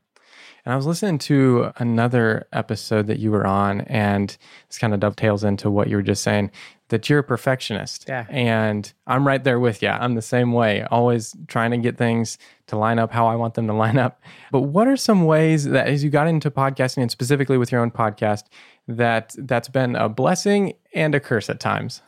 And 0.64 0.72
I 0.72 0.76
was 0.76 0.86
listening 0.86 1.18
to 1.18 1.72
another 1.76 2.46
episode 2.54 3.06
that 3.08 3.18
you 3.18 3.30
were 3.30 3.46
on, 3.46 3.82
and 3.82 4.34
this 4.68 4.78
kind 4.78 4.94
of 4.94 5.00
dovetails 5.00 5.44
into 5.44 5.70
what 5.70 5.88
you 5.88 5.96
were 5.96 6.02
just 6.02 6.22
saying 6.22 6.50
that 6.90 7.08
you're 7.08 7.20
a 7.20 7.24
perfectionist. 7.24 8.04
Yeah. 8.06 8.26
And 8.28 8.92
I'm 9.06 9.26
right 9.26 9.42
there 9.42 9.58
with 9.58 9.82
you. 9.82 9.88
I'm 9.88 10.14
the 10.14 10.22
same 10.22 10.52
way, 10.52 10.84
always 10.90 11.34
trying 11.48 11.70
to 11.70 11.78
get 11.78 11.96
things 11.96 12.38
to 12.66 12.76
line 12.76 12.98
up 12.98 13.10
how 13.10 13.26
I 13.26 13.34
want 13.36 13.54
them 13.54 13.66
to 13.66 13.72
line 13.84 13.98
up. 13.98 14.22
But 14.52 14.62
what 14.62 14.86
are 14.86 14.96
some 14.96 15.24
ways 15.24 15.64
that 15.64 15.88
as 15.88 16.04
you 16.04 16.10
got 16.10 16.28
into 16.28 16.50
podcasting 16.50 17.02
and 17.02 17.10
specifically 17.10 17.58
with 17.58 17.72
your 17.72 17.80
own 17.80 17.90
podcast, 17.90 18.44
that 18.86 19.34
that's 19.38 19.68
been 19.68 19.96
a 19.96 20.08
blessing 20.08 20.74
and 20.94 21.14
a 21.14 21.20
curse 21.20 21.48
at 21.48 21.60
times? 21.60 22.02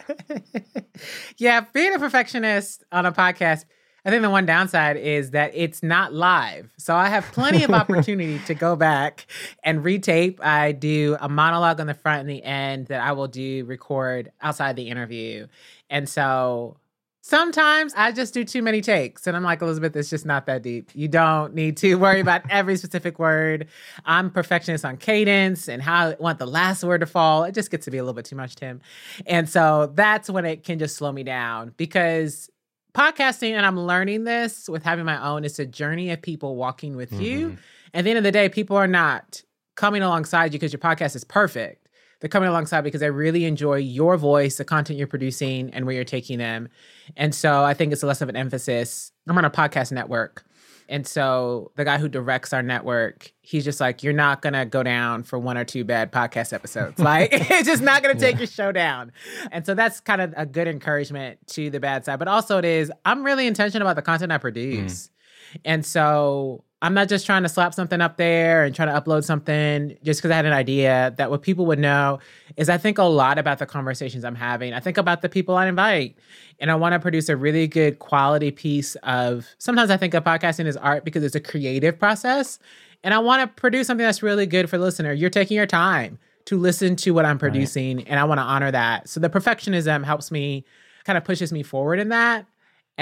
yeah, 1.39 1.65
being 1.73 1.95
a 1.95 1.99
perfectionist 1.99 2.85
on 2.93 3.07
a 3.07 3.13
podcast 3.13 3.65
I 4.05 4.11
think 4.11 4.23
the 4.23 4.31
one 4.31 4.47
downside 4.47 4.97
is 4.97 5.31
that 5.31 5.53
it's 5.55 5.83
not 5.83 6.13
live. 6.13 6.73
So 6.77 6.95
I 6.95 7.09
have 7.09 7.25
plenty 7.27 7.63
of 7.63 7.71
opportunity 7.73 8.41
to 8.47 8.55
go 8.55 8.75
back 8.75 9.27
and 9.63 9.85
retape. 9.85 10.41
I 10.41 10.73
do 10.73 11.17
a 11.21 11.29
monologue 11.29 11.79
on 11.81 11.87
the 11.87 11.95
front 11.95 12.21
and 12.21 12.29
the 12.29 12.43
end 12.43 12.87
that 12.89 13.01
I 13.01 13.13
will 13.13 13.29
do 13.29 13.65
record 13.65 14.33
outside 14.41 14.75
the 14.75 14.89
interview. 14.89 15.47
And 15.89 16.09
so 16.09 16.79
sometimes 17.23 17.95
I 17.97 18.11
just 18.11 18.35
do 18.35 18.45
too 18.45 18.61
many 18.61 18.81
takes. 18.81 19.29
And 19.29 19.37
I'm 19.37 19.45
like, 19.45 19.63
Elizabeth, 19.63 19.95
it's 19.95 20.11
just 20.11 20.27
not 20.27 20.47
that 20.47 20.63
deep. 20.63 20.91
You 20.95 21.07
don't 21.07 21.55
need 21.55 21.77
to 21.79 21.95
worry 21.95 22.21
about 22.21 22.43
every 22.51 22.77
specific 22.77 23.21
word. 23.21 23.69
I'm 24.05 24.31
perfectionist 24.31 24.85
on 24.85 24.97
cadence 24.97 25.69
and 25.69 25.81
how 25.81 26.09
I 26.09 26.17
want 26.19 26.41
the 26.41 26.47
last 26.47 26.83
word 26.83 26.99
to 26.99 27.07
fall. 27.07 27.45
It 27.45 27.55
just 27.55 27.71
gets 27.71 27.85
to 27.85 27.93
be 27.93 27.99
a 27.99 28.03
little 28.03 28.15
bit 28.15 28.25
too 28.25 28.37
much, 28.37 28.57
Tim. 28.57 28.81
And 29.27 29.49
so 29.49 29.93
that's 29.95 30.29
when 30.29 30.45
it 30.45 30.65
can 30.65 30.81
just 30.81 30.97
slow 30.97 31.13
me 31.13 31.23
down 31.23 31.73
because 31.77 32.51
podcasting, 32.95 33.53
and 33.53 33.65
I'm 33.65 33.79
learning 33.79 34.25
this 34.25 34.69
with 34.69 34.83
having 34.83 35.05
my 35.05 35.23
own, 35.23 35.45
it's 35.45 35.59
a 35.59 35.67
journey 35.67 36.11
of 36.11 36.21
people 36.23 36.57
walking 36.57 36.97
with 36.97 37.11
mm-hmm. 37.11 37.23
you. 37.23 37.59
At 37.95 38.05
the 38.05 38.11
end 38.11 38.19
of 38.19 38.25
the 38.25 38.33
day, 38.33 38.49
people 38.49 38.77
are 38.77 38.87
not 38.87 39.43
coming 39.75 40.03
alongside 40.03 40.53
you 40.53 40.59
because 40.59 40.73
your 40.73 40.81
podcast 40.81 41.17
is 41.17 41.25
perfect. 41.25 41.89
They're 42.21 42.29
coming 42.29 42.49
alongside 42.49 42.83
because 42.83 43.01
they 43.01 43.11
really 43.11 43.45
enjoy 43.47 43.77
your 43.77 44.17
voice, 44.17 44.57
the 44.57 44.65
content 44.65 44.97
you're 44.97 45.09
producing, 45.09 45.71
and 45.71 45.87
where 45.87 45.95
you're 45.95 46.05
taking 46.05 46.39
them. 46.39 46.69
And 47.17 47.35
so 47.35 47.65
I 47.65 47.75
think 47.75 47.93
it's 47.93 48.03
less 48.05 48.21
of 48.21 48.29
an 48.29 48.37
emphasis. 48.37 49.11
I'm 49.27 49.37
on 49.37 49.45
a 49.45 49.51
podcast 49.51 49.91
network. 49.91 50.45
And 50.89 51.07
so 51.07 51.71
the 51.77 51.85
guy 51.85 51.99
who 51.99 52.09
directs 52.09 52.53
our 52.53 52.63
network, 52.63 53.33
he's 53.41 53.65
just 53.65 53.81
like, 53.81 54.03
you're 54.03 54.13
not 54.13 54.43
going 54.43 54.53
to 54.53 54.65
go 54.65 54.83
down 54.83 55.23
for 55.23 55.39
one 55.39 55.57
or 55.57 55.65
two 55.65 55.85
bad 55.85 56.13
podcast 56.13 56.53
episodes. 56.53 56.99
Like, 57.03 57.31
it's 57.33 57.67
just 57.67 57.83
not 57.83 58.03
going 58.03 58.15
to 58.15 58.21
take 58.21 58.35
yeah. 58.35 58.41
your 58.41 58.47
show 58.47 58.73
down. 58.73 59.13
And 59.51 59.67
so 59.67 59.75
that's 59.75 60.01
kind 60.01 60.21
of 60.21 60.33
a 60.37 60.47
good 60.47 60.69
encouragement 60.69 61.39
to 61.49 61.69
the 61.69 61.81
bad 61.81 62.05
side. 62.05 62.19
But 62.19 62.29
also, 62.29 62.59
it 62.59 62.65
is, 62.65 62.93
I'm 63.05 63.25
really 63.25 63.47
intentional 63.47 63.89
about 63.89 63.97
the 63.97 64.03
content 64.03 64.31
I 64.31 64.39
produce. 64.39 65.09
Mm. 65.09 65.61
And 65.65 65.87
so 65.87 66.65
I'm 66.83 66.95
not 66.95 67.09
just 67.09 67.25
trying 67.25 67.45
to 67.45 67.49
slap 67.49 67.75
something 67.75 68.01
up 68.01 68.17
there 68.17 68.65
and 68.65 68.75
trying 68.75 68.89
to 68.89 69.01
upload 69.01 69.23
something 69.23 69.97
just 70.03 70.21
because 70.21 70.33
I 70.33 70.37
had 70.37 70.47
an 70.47 70.53
idea 70.53 71.15
that 71.17 71.31
what 71.31 71.41
people 71.41 71.65
would 71.67 71.79
know 71.79 72.19
is 72.57 72.69
I 72.69 72.77
think 72.77 72.99
a 72.99 73.05
lot 73.05 73.39
about 73.39 73.61
the 73.61 73.67
conversations 73.67 74.25
I'm 74.25 74.35
having. 74.35 74.75
I 74.75 74.81
think 74.81 74.99
about 74.99 75.23
the 75.23 75.29
people 75.29 75.55
I 75.55 75.69
invite. 75.69 76.19
And 76.59 76.73
I 76.73 76.75
want 76.75 76.95
to 76.95 76.99
produce 76.99 77.29
a 77.29 77.37
really 77.37 77.69
good 77.69 78.01
quality 78.01 78.51
piece 78.51 78.97
of 79.05 79.47
sometimes 79.59 79.91
I 79.91 79.97
think 79.97 80.13
of 80.15 80.25
podcasting 80.25 80.67
as 80.67 80.77
art 80.77 81.05
because 81.05 81.23
it's 81.23 81.37
a 81.37 81.41
creative 81.41 82.01
process. 82.01 82.59
And 83.05 83.15
I 83.15 83.21
want 83.21 83.43
to 83.43 83.61
produce 83.61 83.87
something 83.87 84.05
that's 84.05 84.23
really 84.23 84.47
good 84.47 84.69
for 84.69 84.77
the 84.77 84.85
listener. 84.85 85.13
You're 85.13 85.31
taking 85.31 85.57
your 85.57 85.67
time 85.67 86.19
to 86.47 86.59
listen 86.59 86.97
to 86.97 87.13
what 87.13 87.25
I'm 87.25 87.39
producing, 87.39 87.99
right. 87.99 88.07
and 88.09 88.19
I 88.19 88.25
want 88.25 88.39
to 88.39 88.43
honor 88.43 88.73
that. 88.73 89.09
So 89.09 89.21
the 89.21 89.31
perfectionism 89.31 90.05
helps 90.05 90.33
me 90.33 90.65
kind 91.05 91.17
of 91.17 91.25
pushes 91.25 91.53
me 91.53 91.63
forward 91.63 92.01
in 92.01 92.09
that. 92.09 92.47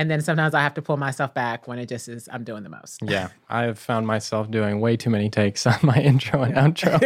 And 0.00 0.10
then 0.10 0.22
sometimes 0.22 0.54
I 0.54 0.62
have 0.62 0.72
to 0.74 0.82
pull 0.82 0.96
myself 0.96 1.34
back 1.34 1.68
when 1.68 1.78
it 1.78 1.84
just 1.84 2.08
is 2.08 2.26
I'm 2.32 2.42
doing 2.42 2.62
the 2.62 2.70
most. 2.70 3.02
Yeah. 3.02 3.28
I've 3.50 3.78
found 3.78 4.06
myself 4.06 4.50
doing 4.50 4.80
way 4.80 4.96
too 4.96 5.10
many 5.10 5.28
takes 5.28 5.66
on 5.66 5.76
my 5.82 5.94
intro 6.00 6.42
and 6.42 6.54
outro. 6.54 6.98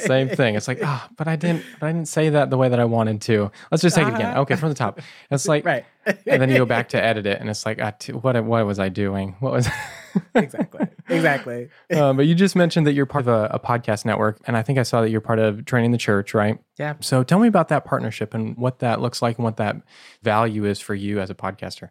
Same 0.00 0.28
thing. 0.28 0.56
It's 0.56 0.66
like, 0.66 0.80
oh, 0.82 1.06
but 1.16 1.28
I 1.28 1.36
didn't 1.36 1.62
but 1.78 1.86
I 1.86 1.92
didn't 1.92 2.08
say 2.08 2.30
that 2.30 2.50
the 2.50 2.58
way 2.58 2.70
that 2.70 2.80
I 2.80 2.86
wanted 2.86 3.20
to. 3.22 3.52
Let's 3.70 3.82
just 3.82 3.94
take 3.94 4.06
uh-huh. 4.06 4.14
it 4.14 4.18
again. 4.18 4.30
Uh-huh. 4.32 4.40
Okay, 4.40 4.56
from 4.56 4.70
the 4.70 4.74
top. 4.74 5.00
It's 5.30 5.46
like 5.46 5.64
right. 5.64 5.84
and 6.06 6.42
then 6.42 6.50
you 6.50 6.56
go 6.56 6.64
back 6.64 6.88
to 6.88 7.00
edit 7.00 7.24
it 7.24 7.40
and 7.40 7.48
it's 7.48 7.64
like, 7.64 7.80
what 8.10 8.44
what 8.44 8.66
was 8.66 8.80
I 8.80 8.88
doing? 8.88 9.36
What 9.38 9.52
was 9.52 9.68
exactly. 10.34 10.88
Exactly. 11.08 11.68
Um, 11.94 12.16
but 12.16 12.26
you 12.26 12.34
just 12.34 12.56
mentioned 12.56 12.84
that 12.88 12.94
you're 12.94 13.06
part 13.06 13.22
of 13.22 13.28
a, 13.28 13.48
a, 13.52 13.60
podcast 13.60 14.04
network, 14.04 14.40
and 14.46 14.56
I 14.56 14.62
think 14.62 14.78
I 14.78 14.82
saw 14.82 15.02
that 15.02 15.10
you're 15.10 15.20
part 15.20 15.38
of 15.38 15.64
Training 15.64 15.92
the 15.92 15.98
Church, 15.98 16.34
right? 16.34 16.58
Yeah. 16.78 16.94
So 17.00 17.22
tell 17.22 17.38
me 17.38 17.48
about 17.48 17.68
that 17.68 17.84
partnership 17.84 18.34
and 18.34 18.56
what 18.56 18.80
that 18.80 19.00
looks 19.00 19.22
like 19.22 19.38
and 19.38 19.44
what 19.44 19.56
that 19.58 19.76
value 20.22 20.64
is 20.64 20.80
for 20.80 20.94
you 20.94 21.20
as 21.20 21.30
a 21.30 21.34
podcaster. 21.34 21.90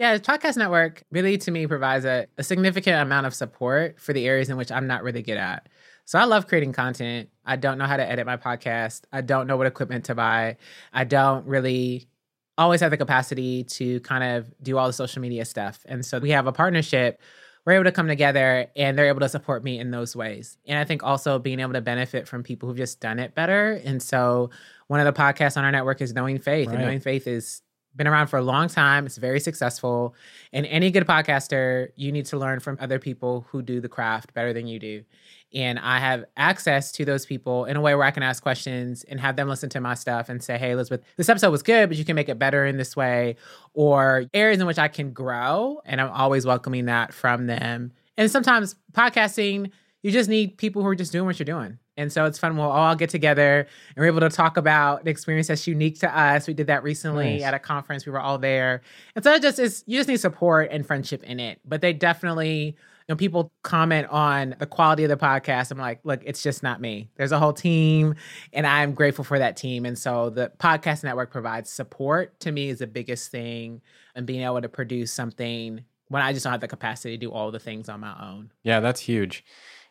Yeah, 0.00 0.16
the 0.16 0.20
podcast 0.22 0.56
network 0.56 1.04
really 1.10 1.36
to 1.36 1.50
me 1.50 1.66
provides 1.66 2.06
a, 2.06 2.26
a 2.38 2.42
significant 2.42 3.02
amount 3.02 3.26
of 3.26 3.34
support 3.34 4.00
for 4.00 4.14
the 4.14 4.26
areas 4.26 4.48
in 4.48 4.56
which 4.56 4.72
I'm 4.72 4.86
not 4.86 5.02
really 5.02 5.20
good 5.20 5.36
at. 5.36 5.68
So 6.06 6.18
I 6.18 6.24
love 6.24 6.46
creating 6.46 6.72
content. 6.72 7.28
I 7.44 7.56
don't 7.56 7.76
know 7.76 7.84
how 7.84 7.98
to 7.98 8.10
edit 8.10 8.24
my 8.24 8.38
podcast. 8.38 9.02
I 9.12 9.20
don't 9.20 9.46
know 9.46 9.58
what 9.58 9.66
equipment 9.66 10.06
to 10.06 10.14
buy. 10.14 10.56
I 10.90 11.04
don't 11.04 11.46
really 11.46 12.08
always 12.56 12.80
have 12.80 12.90
the 12.90 12.96
capacity 12.96 13.64
to 13.64 14.00
kind 14.00 14.24
of 14.24 14.50
do 14.62 14.78
all 14.78 14.86
the 14.86 14.94
social 14.94 15.20
media 15.20 15.44
stuff. 15.44 15.84
And 15.84 16.02
so 16.02 16.18
we 16.18 16.30
have 16.30 16.46
a 16.46 16.52
partnership. 16.52 17.20
We're 17.66 17.74
able 17.74 17.84
to 17.84 17.92
come 17.92 18.08
together 18.08 18.68
and 18.76 18.96
they're 18.96 19.08
able 19.08 19.20
to 19.20 19.28
support 19.28 19.62
me 19.62 19.78
in 19.78 19.90
those 19.90 20.16
ways. 20.16 20.56
And 20.64 20.78
I 20.78 20.84
think 20.84 21.02
also 21.02 21.38
being 21.38 21.60
able 21.60 21.74
to 21.74 21.82
benefit 21.82 22.26
from 22.26 22.42
people 22.42 22.70
who've 22.70 22.78
just 22.78 23.00
done 23.00 23.18
it 23.18 23.34
better. 23.34 23.78
And 23.84 24.02
so 24.02 24.48
one 24.86 24.98
of 24.98 25.04
the 25.04 25.20
podcasts 25.20 25.58
on 25.58 25.64
our 25.64 25.70
network 25.70 26.00
is 26.00 26.14
Knowing 26.14 26.38
Faith. 26.38 26.68
Right. 26.68 26.76
And 26.76 26.86
Knowing 26.86 27.00
Faith 27.00 27.26
is 27.26 27.60
been 27.96 28.06
around 28.06 28.28
for 28.28 28.38
a 28.38 28.42
long 28.42 28.68
time. 28.68 29.06
It's 29.06 29.16
very 29.16 29.40
successful. 29.40 30.14
And 30.52 30.64
any 30.66 30.90
good 30.90 31.06
podcaster, 31.06 31.88
you 31.96 32.12
need 32.12 32.26
to 32.26 32.36
learn 32.36 32.60
from 32.60 32.78
other 32.80 32.98
people 32.98 33.46
who 33.48 33.62
do 33.62 33.80
the 33.80 33.88
craft 33.88 34.32
better 34.32 34.52
than 34.52 34.66
you 34.66 34.78
do. 34.78 35.04
And 35.52 35.80
I 35.80 35.98
have 35.98 36.24
access 36.36 36.92
to 36.92 37.04
those 37.04 37.26
people 37.26 37.64
in 37.64 37.76
a 37.76 37.80
way 37.80 37.94
where 37.96 38.06
I 38.06 38.12
can 38.12 38.22
ask 38.22 38.40
questions 38.40 39.02
and 39.04 39.18
have 39.18 39.34
them 39.34 39.48
listen 39.48 39.68
to 39.70 39.80
my 39.80 39.94
stuff 39.94 40.28
and 40.28 40.40
say, 40.42 40.56
hey, 40.56 40.70
Elizabeth, 40.70 41.04
this 41.16 41.28
episode 41.28 41.50
was 41.50 41.64
good, 41.64 41.88
but 41.88 41.98
you 41.98 42.04
can 42.04 42.14
make 42.14 42.28
it 42.28 42.38
better 42.38 42.64
in 42.64 42.76
this 42.76 42.94
way, 42.94 43.34
or 43.74 44.26
areas 44.32 44.60
in 44.60 44.66
which 44.68 44.78
I 44.78 44.86
can 44.86 45.12
grow. 45.12 45.80
And 45.84 46.00
I'm 46.00 46.10
always 46.10 46.46
welcoming 46.46 46.86
that 46.86 47.12
from 47.12 47.46
them. 47.48 47.92
And 48.16 48.30
sometimes 48.30 48.76
podcasting, 48.92 49.72
you 50.02 50.12
just 50.12 50.30
need 50.30 50.56
people 50.56 50.82
who 50.82 50.88
are 50.88 50.94
just 50.94 51.10
doing 51.10 51.26
what 51.26 51.38
you're 51.40 51.44
doing. 51.44 51.78
And 52.00 52.12
so 52.12 52.24
it's 52.24 52.38
fun. 52.38 52.56
We'll 52.56 52.70
all 52.70 52.94
get 52.96 53.10
together 53.10 53.60
and 53.60 53.96
we're 53.96 54.06
able 54.06 54.20
to 54.20 54.30
talk 54.30 54.56
about 54.56 55.02
an 55.02 55.08
experience 55.08 55.48
that's 55.48 55.66
unique 55.66 56.00
to 56.00 56.18
us. 56.18 56.46
We 56.48 56.54
did 56.54 56.68
that 56.68 56.82
recently 56.82 57.34
Nice. 57.34 57.42
at 57.42 57.54
a 57.54 57.58
conference. 57.58 58.06
We 58.06 58.12
were 58.12 58.20
all 58.20 58.38
there. 58.38 58.80
And 59.14 59.22
so 59.22 59.32
it 59.34 59.42
just 59.42 59.58
is, 59.58 59.84
you 59.86 59.98
just 59.98 60.08
need 60.08 60.18
support 60.18 60.68
and 60.70 60.86
friendship 60.86 61.22
in 61.24 61.38
it. 61.38 61.60
But 61.64 61.82
they 61.82 61.92
definitely, 61.92 62.64
you 62.64 62.74
know, 63.08 63.16
people 63.16 63.52
comment 63.62 64.06
on 64.08 64.56
the 64.58 64.66
quality 64.66 65.04
of 65.04 65.10
the 65.10 65.16
podcast. 65.16 65.70
I'm 65.70 65.78
like, 65.78 66.00
look, 66.04 66.22
it's 66.24 66.42
just 66.42 66.62
not 66.62 66.80
me. 66.80 67.10
There's 67.16 67.32
a 67.32 67.38
whole 67.38 67.52
team 67.52 68.14
and 68.52 68.66
I'm 68.66 68.94
grateful 68.94 69.24
for 69.24 69.38
that 69.38 69.56
team. 69.56 69.84
And 69.84 69.98
so 69.98 70.30
the 70.30 70.50
podcast 70.58 71.04
network 71.04 71.30
provides 71.30 71.68
support 71.70 72.40
to 72.40 72.50
me 72.52 72.70
is 72.70 72.78
the 72.78 72.86
biggest 72.86 73.30
thing 73.30 73.82
and 74.14 74.26
being 74.26 74.42
able 74.42 74.62
to 74.62 74.68
produce 74.68 75.12
something 75.12 75.84
when 76.08 76.22
I 76.22 76.32
just 76.32 76.42
don't 76.44 76.52
have 76.52 76.60
the 76.60 76.66
capacity 76.68 77.16
to 77.16 77.20
do 77.26 77.30
all 77.30 77.50
the 77.52 77.60
things 77.60 77.88
on 77.88 78.00
my 78.00 78.14
own. 78.20 78.50
Yeah, 78.64 78.80
that's 78.80 79.00
huge. 79.00 79.44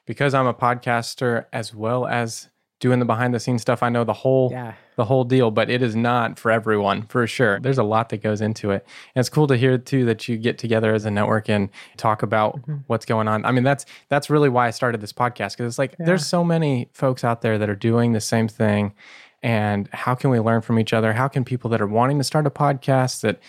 Because 0.09 0.33
I'm 0.33 0.47
a 0.47 0.55
podcaster 0.55 1.45
as 1.53 1.73
well 1.75 2.07
as 2.07 2.49
doing 2.79 2.97
the 2.99 3.05
behind 3.05 3.33
the 3.33 3.39
scenes 3.39 3.61
stuff, 3.61 3.83
I 3.83 3.89
know 3.89 4.03
the 4.03 4.13
whole 4.13 4.49
Yeah. 4.51 4.73
the 4.95 5.05
whole 5.05 5.23
deal, 5.23 5.51
but 5.51 5.69
it 5.69 5.81
is 5.81 5.95
not 5.95 6.39
for 6.39 6.49
everyone 6.49 7.03
for 7.03 7.27
sure. 7.27 7.59
There's 7.59 7.77
a 7.77 7.83
lot 7.83 8.09
that 8.09 8.23
goes 8.23 8.41
into 8.41 8.71
it. 8.71 8.85
And 9.13 9.19
it's 9.21 9.29
cool 9.29 9.47
to 9.47 9.55
hear 9.55 9.77
too 9.77 10.03
that 10.05 10.27
you 10.27 10.35
get 10.37 10.57
together 10.57 10.93
as 10.93 11.05
a 11.05 11.11
network 11.11 11.47
and 11.49 11.69
talk 11.97 12.23
about 12.23 12.55
Mm-hmm. 12.61 12.77
what's 12.87 13.05
going 13.05 13.27
on. 13.27 13.45
I 13.45 13.51
mean, 13.51 13.63
that's 13.63 13.85
that's 14.09 14.29
really 14.29 14.49
why 14.49 14.67
I 14.67 14.71
started 14.71 14.99
this 15.01 15.13
podcast 15.13 15.51
because 15.57 15.67
it's 15.71 15.79
like 15.79 15.95
there's 15.99 16.25
so 16.25 16.43
many 16.43 16.89
folks 16.93 17.23
out 17.23 17.41
there 17.41 17.57
that 17.59 17.69
are 17.69 17.75
doing 17.75 18.13
the 18.13 18.21
same 18.21 18.47
thing 18.47 18.93
and 19.43 19.87
how 19.93 20.15
can 20.15 20.29
we 20.31 20.39
learn 20.39 20.61
from 20.61 20.79
each 20.79 20.91
other? 20.91 21.13
How 21.13 21.27
can 21.29 21.45
people 21.45 21.69
that 21.69 21.81
are 21.81 21.87
wanting 21.87 22.17
to 22.17 22.23
start 22.23 22.47
a 22.47 22.49
podcast 22.49 23.21
that 23.21 23.39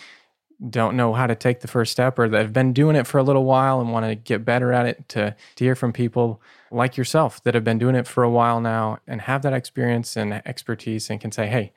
don't 0.69 0.95
know 0.95 1.13
how 1.13 1.25
to 1.25 1.35
take 1.35 1.61
the 1.61 1.67
first 1.67 1.91
step 1.91 2.19
or 2.19 2.29
that 2.29 2.37
have 2.37 2.53
been 2.53 2.73
doing 2.73 2.95
it 2.95 3.07
for 3.07 3.17
a 3.17 3.23
little 3.23 3.45
while 3.45 3.81
and 3.81 3.91
want 3.91 4.05
to 4.05 4.15
get 4.15 4.45
better 4.45 4.71
at 4.71 4.85
it 4.85 5.09
to, 5.09 5.35
to 5.55 5.63
hear 5.63 5.75
from 5.75 5.91
people 5.91 6.41
like 6.69 6.97
yourself 6.97 7.43
that 7.43 7.55
have 7.55 7.63
been 7.63 7.79
doing 7.79 7.95
it 7.95 8.07
for 8.07 8.23
a 8.23 8.29
while 8.29 8.61
now 8.61 8.99
and 9.07 9.21
have 9.21 9.41
that 9.41 9.53
experience 9.53 10.15
and 10.15 10.33
expertise 10.45 11.09
and 11.09 11.19
can 11.19 11.31
say, 11.31 11.47
hey, 11.47 11.73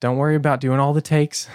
don't 0.00 0.16
worry 0.16 0.34
about 0.34 0.60
doing 0.60 0.80
all 0.80 0.92
the 0.92 1.02
takes. 1.02 1.48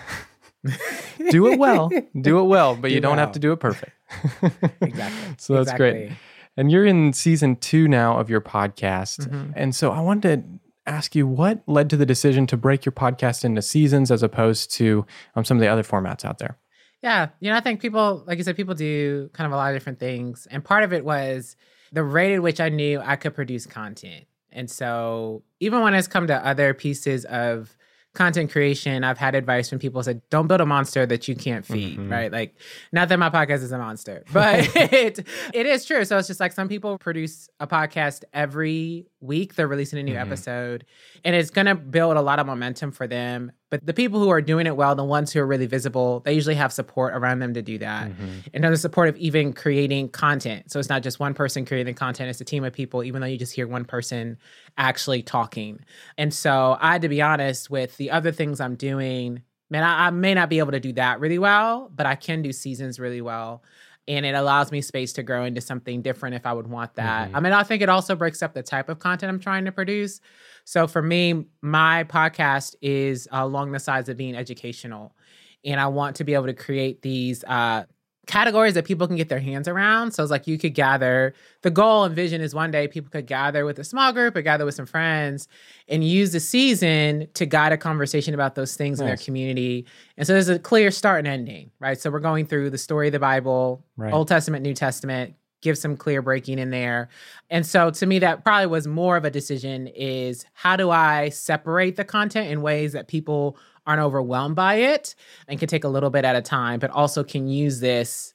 do 1.31 1.47
it 1.47 1.57
well. 1.57 1.89
Do 2.19 2.39
it 2.39 2.43
well, 2.43 2.75
but 2.75 2.91
you 2.91 2.99
don't 2.99 3.17
have 3.17 3.31
to 3.33 3.39
do 3.39 3.51
it 3.51 3.57
perfect. 3.57 3.93
Exactly. 4.81 5.35
So 5.37 5.53
that's 5.55 5.73
great. 5.73 6.11
And 6.57 6.69
you're 6.69 6.85
in 6.85 7.13
season 7.13 7.55
two 7.55 7.87
now 7.87 8.19
of 8.19 8.29
your 8.29 8.41
podcast. 8.41 9.27
Mm-hmm. 9.27 9.53
And 9.55 9.73
so 9.73 9.91
I 9.91 10.01
wanted 10.01 10.43
to 10.43 10.59
ask 10.85 11.15
you 11.15 11.27
what 11.27 11.63
led 11.67 11.89
to 11.89 11.97
the 11.97 12.05
decision 12.05 12.47
to 12.47 12.57
break 12.57 12.85
your 12.85 12.91
podcast 12.91 13.43
into 13.43 13.61
seasons 13.61 14.11
as 14.11 14.23
opposed 14.23 14.73
to 14.75 15.05
um, 15.35 15.45
some 15.45 15.57
of 15.57 15.61
the 15.61 15.67
other 15.67 15.83
formats 15.83 16.25
out 16.25 16.39
there? 16.39 16.57
Yeah. 17.01 17.29
You 17.39 17.49
know, 17.51 17.57
I 17.57 17.61
think 17.61 17.81
people, 17.81 18.23
like 18.27 18.37
you 18.37 18.43
said, 18.43 18.55
people 18.55 18.75
do 18.75 19.29
kind 19.33 19.45
of 19.45 19.53
a 19.53 19.55
lot 19.55 19.71
of 19.71 19.75
different 19.75 19.99
things. 19.99 20.47
And 20.51 20.63
part 20.63 20.83
of 20.83 20.93
it 20.93 21.03
was 21.03 21.55
the 21.91 22.03
rate 22.03 22.35
at 22.35 22.43
which 22.43 22.59
I 22.59 22.69
knew 22.69 22.99
I 22.99 23.15
could 23.15 23.33
produce 23.33 23.65
content. 23.65 24.25
And 24.51 24.69
so 24.69 25.43
even 25.59 25.81
when 25.81 25.93
it's 25.93 26.07
come 26.07 26.27
to 26.27 26.45
other 26.45 26.73
pieces 26.73 27.25
of 27.25 27.75
content 28.13 28.51
creation, 28.51 29.03
I've 29.03 29.17
had 29.17 29.35
advice 29.35 29.69
from 29.69 29.79
people 29.79 30.03
said, 30.03 30.21
don't 30.29 30.47
build 30.47 30.61
a 30.61 30.65
monster 30.65 31.05
that 31.05 31.27
you 31.27 31.35
can't 31.35 31.65
feed, 31.65 31.97
right? 31.99 32.31
Like, 32.31 32.55
not 32.91 33.07
that 33.09 33.17
my 33.17 33.29
podcast 33.29 33.63
is 33.63 33.71
a 33.71 33.77
monster, 33.77 34.23
but 34.33 34.69
it, 34.75 35.25
it 35.53 35.65
is 35.65 35.85
true. 35.85 36.03
So 36.03 36.17
it's 36.17 36.27
just 36.27 36.39
like 36.39 36.51
some 36.51 36.67
people 36.67 36.97
produce 36.97 37.49
a 37.59 37.67
podcast 37.67 38.23
every 38.33 39.07
week, 39.21 39.55
they're 39.55 39.67
releasing 39.67 39.99
a 39.99 40.03
new 40.03 40.13
mm-hmm. 40.13 40.31
episode, 40.31 40.85
and 41.23 41.35
it's 41.35 41.49
going 41.49 41.67
to 41.67 41.75
build 41.75 42.17
a 42.17 42.21
lot 42.21 42.39
of 42.39 42.45
momentum 42.45 42.91
for 42.91 43.07
them. 43.07 43.51
But 43.69 43.85
the 43.85 43.93
people 43.93 44.19
who 44.19 44.29
are 44.29 44.41
doing 44.41 44.67
it 44.67 44.75
well, 44.75 44.95
the 44.95 45.03
ones 45.03 45.31
who 45.31 45.39
are 45.39 45.45
really 45.45 45.65
visible, 45.65 46.19
they 46.21 46.33
usually 46.33 46.55
have 46.55 46.73
support 46.73 47.13
around 47.13 47.39
them 47.39 47.53
to 47.53 47.61
do 47.61 47.77
that. 47.77 48.09
Mm-hmm. 48.09 48.39
And 48.53 48.63
then 48.63 48.71
the 48.71 48.77
support 48.77 49.07
of 49.07 49.15
even 49.17 49.53
creating 49.53 50.09
content. 50.09 50.71
So 50.71 50.79
it's 50.79 50.89
not 50.89 51.03
just 51.03 51.19
one 51.19 51.33
person 51.33 51.65
creating 51.65 51.95
content, 51.95 52.29
it's 52.29 52.41
a 52.41 52.45
team 52.45 52.63
of 52.63 52.73
people, 52.73 53.03
even 53.03 53.21
though 53.21 53.27
you 53.27 53.37
just 53.37 53.53
hear 53.53 53.67
one 53.67 53.85
person 53.85 54.37
actually 54.77 55.21
talking. 55.23 55.79
And 56.17 56.33
so 56.33 56.77
I 56.79 56.93
had 56.93 57.01
to 57.03 57.09
be 57.09 57.21
honest 57.21 57.69
with 57.69 57.95
the 57.97 58.11
other 58.11 58.31
things 58.31 58.59
I'm 58.59 58.75
doing. 58.75 59.43
Man, 59.69 59.83
I, 59.83 60.07
I 60.07 60.09
may 60.09 60.33
not 60.33 60.49
be 60.49 60.59
able 60.59 60.73
to 60.73 60.81
do 60.81 60.91
that 60.93 61.21
really 61.21 61.39
well, 61.39 61.89
but 61.95 62.05
I 62.05 62.15
can 62.15 62.41
do 62.41 62.51
seasons 62.51 62.99
really 62.99 63.21
well. 63.21 63.63
And 64.07 64.25
it 64.25 64.33
allows 64.33 64.71
me 64.71 64.81
space 64.81 65.13
to 65.13 65.23
grow 65.23 65.45
into 65.45 65.61
something 65.61 66.01
different 66.01 66.35
if 66.35 66.45
I 66.45 66.53
would 66.53 66.67
want 66.67 66.95
that. 66.95 67.29
I 67.33 67.39
mean, 67.39 67.53
I 67.53 67.63
think 67.63 67.81
it 67.81 67.89
also 67.89 68.15
breaks 68.15 68.41
up 68.41 68.53
the 68.53 68.63
type 68.63 68.89
of 68.89 68.99
content 68.99 69.29
I'm 69.29 69.39
trying 69.39 69.65
to 69.65 69.71
produce. 69.71 70.19
So 70.65 70.87
for 70.87 71.01
me, 71.01 71.45
my 71.61 72.03
podcast 72.05 72.75
is 72.81 73.27
along 73.31 73.71
the 73.71 73.79
sides 73.79 74.09
of 74.09 74.17
being 74.17 74.35
educational. 74.35 75.15
And 75.63 75.79
I 75.79 75.87
want 75.87 76.15
to 76.15 76.23
be 76.23 76.33
able 76.33 76.47
to 76.47 76.53
create 76.53 77.03
these 77.03 77.43
uh, 77.43 77.83
categories 78.27 78.75
that 78.75 78.85
people 78.85 79.07
can 79.07 79.15
get 79.15 79.29
their 79.29 79.39
hands 79.39 79.67
around. 79.67 80.11
So 80.11 80.21
it's 80.21 80.31
like 80.31 80.45
you 80.47 80.57
could 80.57 80.75
gather, 80.75 81.33
the 81.63 81.71
goal 81.71 82.03
and 82.03 82.15
vision 82.15 82.39
is 82.39 82.53
one 82.53 82.69
day 82.69 82.87
people 82.87 83.09
could 83.09 83.25
gather 83.25 83.65
with 83.65 83.79
a 83.79 83.83
small 83.83 84.13
group 84.13 84.35
or 84.35 84.41
gather 84.41 84.63
with 84.63 84.75
some 84.75 84.85
friends 84.85 85.47
and 85.87 86.03
use 86.03 86.31
the 86.31 86.39
season 86.39 87.27
to 87.33 87.45
guide 87.45 87.71
a 87.71 87.77
conversation 87.77 88.33
about 88.33 88.55
those 88.55 88.75
things 88.75 88.99
in 88.99 89.07
their 89.07 89.17
community. 89.17 89.85
And 90.17 90.27
so 90.27 90.33
there's 90.33 90.49
a 90.49 90.59
clear 90.59 90.91
start 90.91 91.19
and 91.19 91.27
ending, 91.27 91.71
right? 91.79 91.99
So 91.99 92.11
we're 92.11 92.19
going 92.19 92.45
through 92.45 92.69
the 92.69 92.77
story 92.77 93.07
of 93.07 93.13
the 93.13 93.19
Bible, 93.19 93.83
Right. 93.97 94.13
Old 94.13 94.27
Testament, 94.27 94.63
New 94.63 94.73
Testament, 94.73 95.35
give 95.61 95.77
some 95.77 95.95
clear 95.95 96.21
breaking 96.21 96.59
in 96.59 96.71
there. 96.71 97.09
And 97.49 97.65
so 97.65 97.91
to 97.91 98.05
me 98.05 98.19
that 98.19 98.43
probably 98.43 98.67
was 98.67 98.87
more 98.87 99.17
of 99.17 99.25
a 99.25 99.29
decision 99.29 99.87
is 99.87 100.45
how 100.53 100.75
do 100.75 100.89
I 100.89 101.29
separate 101.29 101.95
the 101.95 102.03
content 102.03 102.49
in 102.49 102.61
ways 102.61 102.93
that 102.93 103.07
people 103.07 103.57
aren't 103.85 104.01
overwhelmed 104.01 104.55
by 104.55 104.75
it 104.75 105.15
and 105.47 105.59
can 105.59 105.67
take 105.67 105.83
a 105.83 105.89
little 105.89 106.09
bit 106.09 106.25
at 106.25 106.35
a 106.35 106.41
time, 106.41 106.79
but 106.79 106.91
also 106.91 107.23
can 107.23 107.47
use 107.47 107.79
this 107.79 108.33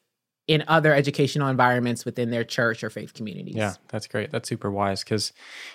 in 0.49 0.63
other 0.69 0.95
educational 0.95 1.49
environments 1.49 2.05
within 2.05 2.31
their 2.31 2.45
church 2.45 2.85
or 2.85 2.91
faith 2.91 3.15
communities. 3.15 3.57
Yeah, 3.57 3.75
that's 3.89 4.07
great. 4.07 4.31
That's 4.31 4.49
super 4.49 4.71
wise 4.71 5.03
because 5.03 5.33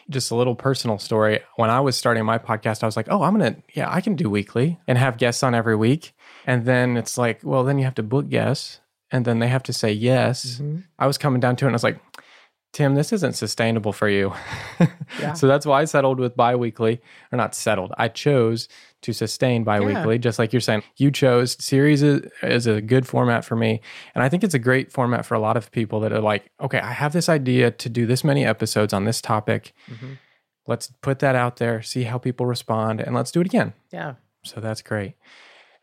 just 0.09 0.31
a 0.31 0.35
little 0.35 0.55
personal 0.55 0.97
story. 0.97 1.41
When 1.57 1.69
I 1.69 1.81
was 1.81 1.97
starting 1.97 2.23
my 2.23 2.37
podcast, 2.37 2.81
I 2.81 2.85
was 2.85 2.95
like, 2.95 3.07
oh, 3.09 3.23
I'm 3.23 3.37
going 3.37 3.55
to, 3.55 3.61
yeah, 3.73 3.93
I 3.93 3.99
can 3.99 4.15
do 4.15 4.29
weekly 4.29 4.79
and 4.87 4.97
have 4.97 5.17
guests 5.17 5.43
on 5.43 5.53
every 5.53 5.75
week. 5.75 6.13
And 6.47 6.65
then 6.65 6.95
it's 6.95 7.17
like, 7.17 7.41
well, 7.43 7.63
then 7.63 7.79
you 7.79 7.83
have 7.83 7.95
to 7.95 8.03
book 8.03 8.29
guests 8.29 8.79
and 9.11 9.25
then 9.25 9.39
they 9.39 9.49
have 9.49 9.63
to 9.63 9.73
say 9.73 9.91
yes. 9.91 10.59
Mm-hmm. 10.61 10.79
I 10.97 11.05
was 11.05 11.17
coming 11.17 11.41
down 11.41 11.57
to 11.57 11.65
it 11.65 11.67
and 11.67 11.73
I 11.73 11.75
was 11.75 11.83
like, 11.83 11.99
Tim, 12.71 12.95
this 12.95 13.11
isn't 13.11 13.35
sustainable 13.35 13.93
for 13.93 14.09
you. 14.09 14.33
Yeah. 15.19 15.33
so 15.33 15.45
that's 15.45 15.65
why 15.65 15.81
I 15.81 15.85
settled 15.85 16.21
with 16.21 16.37
bi 16.37 16.55
weekly, 16.55 17.01
or 17.33 17.37
not 17.37 17.53
settled. 17.53 17.91
I 17.97 18.07
chose 18.07 18.69
to 19.01 19.13
sustain 19.13 19.63
bi 19.63 19.79
weekly, 19.79 20.19
just 20.19 20.39
like 20.39 20.53
you're 20.53 20.59
saying. 20.59 20.83
You 20.97 21.11
chose 21.11 21.57
series 21.63 22.03
is, 22.03 22.21
is 22.43 22.67
a 22.67 22.81
good 22.81 23.07
format 23.07 23.43
for 23.43 23.55
me. 23.55 23.81
And 24.13 24.23
I 24.23 24.29
think 24.29 24.43
it's 24.43 24.53
a 24.53 24.59
great 24.59 24.91
format 24.91 25.25
for 25.25 25.35
a 25.35 25.39
lot 25.39 25.57
of 25.57 25.71
people 25.71 25.99
that 26.01 26.13
are 26.13 26.19
like, 26.19 26.51
okay, 26.59 26.79
I 26.79 26.91
have 26.91 27.13
this 27.13 27.29
idea 27.29 27.71
to 27.71 27.89
do 27.89 28.05
this 28.05 28.23
many 28.23 28.45
episodes 28.45 28.93
on 28.93 29.05
this 29.05 29.21
topic. 29.21 29.73
Let's 30.67 30.91
put 31.01 31.19
that 31.19 31.35
out 31.35 31.57
there, 31.57 31.81
see 31.81 32.03
how 32.03 32.17
people 32.17 32.45
respond, 32.45 33.01
and 33.01 33.15
let's 33.15 33.31
do 33.31 33.41
it 33.41 33.47
again. 33.47 33.73
Yeah. 33.91 34.15
So 34.43 34.61
that's 34.61 34.81
great. 34.81 35.15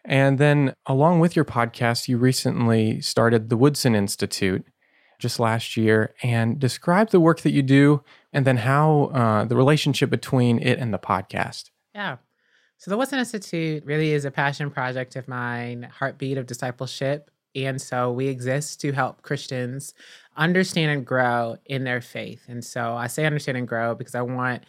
And 0.05 0.39
then, 0.39 0.75
along 0.87 1.21
with 1.21 1.37
your 1.37 1.45
podcast, 1.45 2.09
you 2.09 2.17
recently 2.17 3.01
started 3.01 3.51
the 3.51 3.57
Woodson 3.57 3.95
Institute 3.95 4.65
just 5.19 5.41
last 5.41 5.77
year 5.77 6.15
and 6.23 6.59
describe 6.59 7.11
the 7.11 7.21
work 7.21 7.41
that 7.41 7.51
you 7.51 7.63
do 7.63 8.03
and 8.33 8.47
then 8.47 8.59
how 8.59 9.07
uh, 9.07 9.45
the 9.45 9.57
relationship 9.57 10.11
between 10.11 10.59
it 10.61 10.79
and 10.79 10.95
the 10.95 10.99
podcast. 10.99 11.71
Yeah. 11.95 12.17
So 12.79 12.93
the 12.93 12.97
Woodson 12.97 13.19
Institute 13.19 13.85
really 13.85 14.13
is 14.13 14.25
a 14.25 14.31
passion 14.31 14.71
project 14.71 15.17
of 15.17 15.27
mine, 15.27 15.83
heartbeat 15.83 16.39
of 16.39 16.47
discipleship. 16.47 17.31
And 17.55 17.83
so 17.83 18.13
we 18.13 18.29
exist 18.29 18.81
to 18.83 18.93
help 18.93 19.23
Christians 19.23 19.95
understand 20.37 20.93
and 20.93 21.05
grow 21.05 21.57
in 21.67 21.83
their 21.83 22.01
faith. 22.01 22.45
And 22.47 22.65
so 22.65 22.95
I 22.95 23.09
say 23.09 23.27
understand 23.27 23.59
and 23.59 23.67
grow 23.67 23.97
because 23.97 24.15
I 24.15 24.23
want 24.23 24.63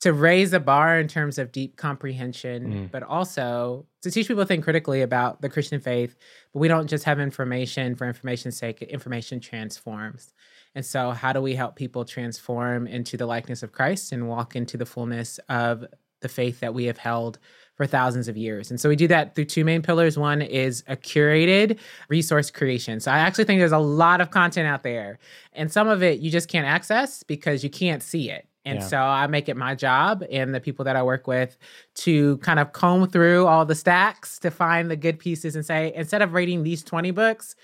to 0.00 0.12
raise 0.12 0.52
the 0.52 0.60
bar 0.60 1.00
in 1.00 1.08
terms 1.08 1.38
of 1.38 1.50
deep 1.50 1.76
comprehension, 1.76 2.72
mm. 2.72 2.90
but 2.90 3.02
also 3.02 3.86
to 4.02 4.10
teach 4.10 4.28
people 4.28 4.44
to 4.44 4.46
think 4.46 4.62
critically 4.62 5.02
about 5.02 5.40
the 5.40 5.48
Christian 5.48 5.80
faith. 5.80 6.14
But 6.52 6.60
we 6.60 6.68
don't 6.68 6.86
just 6.86 7.04
have 7.04 7.18
information 7.18 7.96
for 7.96 8.06
information's 8.06 8.56
sake, 8.56 8.82
information 8.82 9.40
transforms. 9.40 10.32
And 10.74 10.84
so, 10.84 11.12
how 11.12 11.32
do 11.32 11.40
we 11.40 11.54
help 11.54 11.74
people 11.74 12.04
transform 12.04 12.86
into 12.86 13.16
the 13.16 13.26
likeness 13.26 13.62
of 13.62 13.72
Christ 13.72 14.12
and 14.12 14.28
walk 14.28 14.54
into 14.54 14.76
the 14.76 14.84
fullness 14.84 15.40
of 15.48 15.86
the 16.26 16.32
faith 16.32 16.58
that 16.60 16.74
we 16.74 16.84
have 16.86 16.98
held 16.98 17.38
for 17.76 17.86
thousands 17.86 18.26
of 18.26 18.36
years. 18.36 18.70
And 18.70 18.80
so 18.80 18.88
we 18.88 18.96
do 18.96 19.06
that 19.08 19.34
through 19.34 19.44
two 19.44 19.64
main 19.64 19.82
pillars. 19.82 20.18
One 20.18 20.40
is 20.42 20.82
a 20.88 20.96
curated 20.96 21.78
resource 22.08 22.50
creation. 22.50 23.00
So 23.00 23.10
I 23.12 23.18
actually 23.18 23.44
think 23.44 23.60
there's 23.60 23.70
a 23.72 23.78
lot 23.78 24.20
of 24.20 24.30
content 24.30 24.66
out 24.66 24.82
there, 24.82 25.18
and 25.52 25.70
some 25.70 25.86
of 25.88 26.02
it 26.02 26.18
you 26.20 26.30
just 26.30 26.48
can't 26.48 26.66
access 26.66 27.22
because 27.22 27.62
you 27.62 27.70
can't 27.70 28.02
see 28.02 28.30
it. 28.30 28.48
And 28.64 28.80
Yeah. 28.80 28.86
so 28.86 28.98
I 28.98 29.26
make 29.28 29.48
it 29.48 29.56
my 29.56 29.74
job 29.76 30.24
and 30.28 30.52
the 30.54 30.60
people 30.60 30.84
that 30.86 30.96
I 30.96 31.02
work 31.02 31.28
with 31.28 31.56
to 32.06 32.38
kind 32.38 32.58
of 32.58 32.72
comb 32.72 33.06
through 33.08 33.46
all 33.46 33.64
the 33.64 33.76
stacks 33.76 34.40
to 34.40 34.50
find 34.50 34.90
the 34.90 34.96
good 34.96 35.18
pieces 35.20 35.54
and 35.54 35.64
say, 35.64 35.92
instead 35.94 36.20
of 36.22 36.32
rating 36.32 36.64
these 36.64 36.82
20 36.82 37.12
books, 37.12 37.54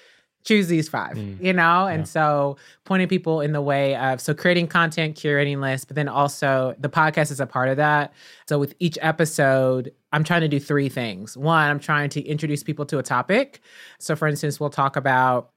choose 0.45 0.69
these 0.69 0.89
five, 0.89 1.17
mm. 1.17 1.43
you 1.43 1.53
know? 1.53 1.87
And 1.87 2.07
so 2.07 2.57
pointing 2.85 3.09
people 3.09 3.41
in 3.41 3.53
the 3.53 3.63
way 3.63 3.97
of, 3.97 4.21
so 4.21 4.35
creating 4.35 4.67
content, 4.67 5.17
curating 5.17 5.61
lists, 5.61 5.85
but 5.85 5.95
then 5.95 6.09
also 6.09 6.75
the 6.79 6.89
podcast 6.89 7.31
is 7.31 7.41
a 7.41 7.47
part 7.47 7.69
of 7.69 7.77
that. 7.77 8.13
So 8.49 8.59
with 8.59 8.75
each 8.81 8.99
episode, 9.01 9.93
I'm 10.13 10.25
trying 10.25 10.43
to 10.43 10.49
do 10.49 10.61
three 10.61 10.89
things. 10.89 11.37
One, 11.37 11.71
I'm 11.71 11.81
trying 11.81 12.11
to 12.11 12.21
introduce 12.23 12.63
people 12.63 12.85
to 12.87 12.99
a 12.99 13.03
topic. 13.03 13.61
So 13.99 14.17
for 14.17 14.29
instance, 14.29 14.59
we'll 14.59 14.71
talk 14.71 14.97
about 14.97 15.52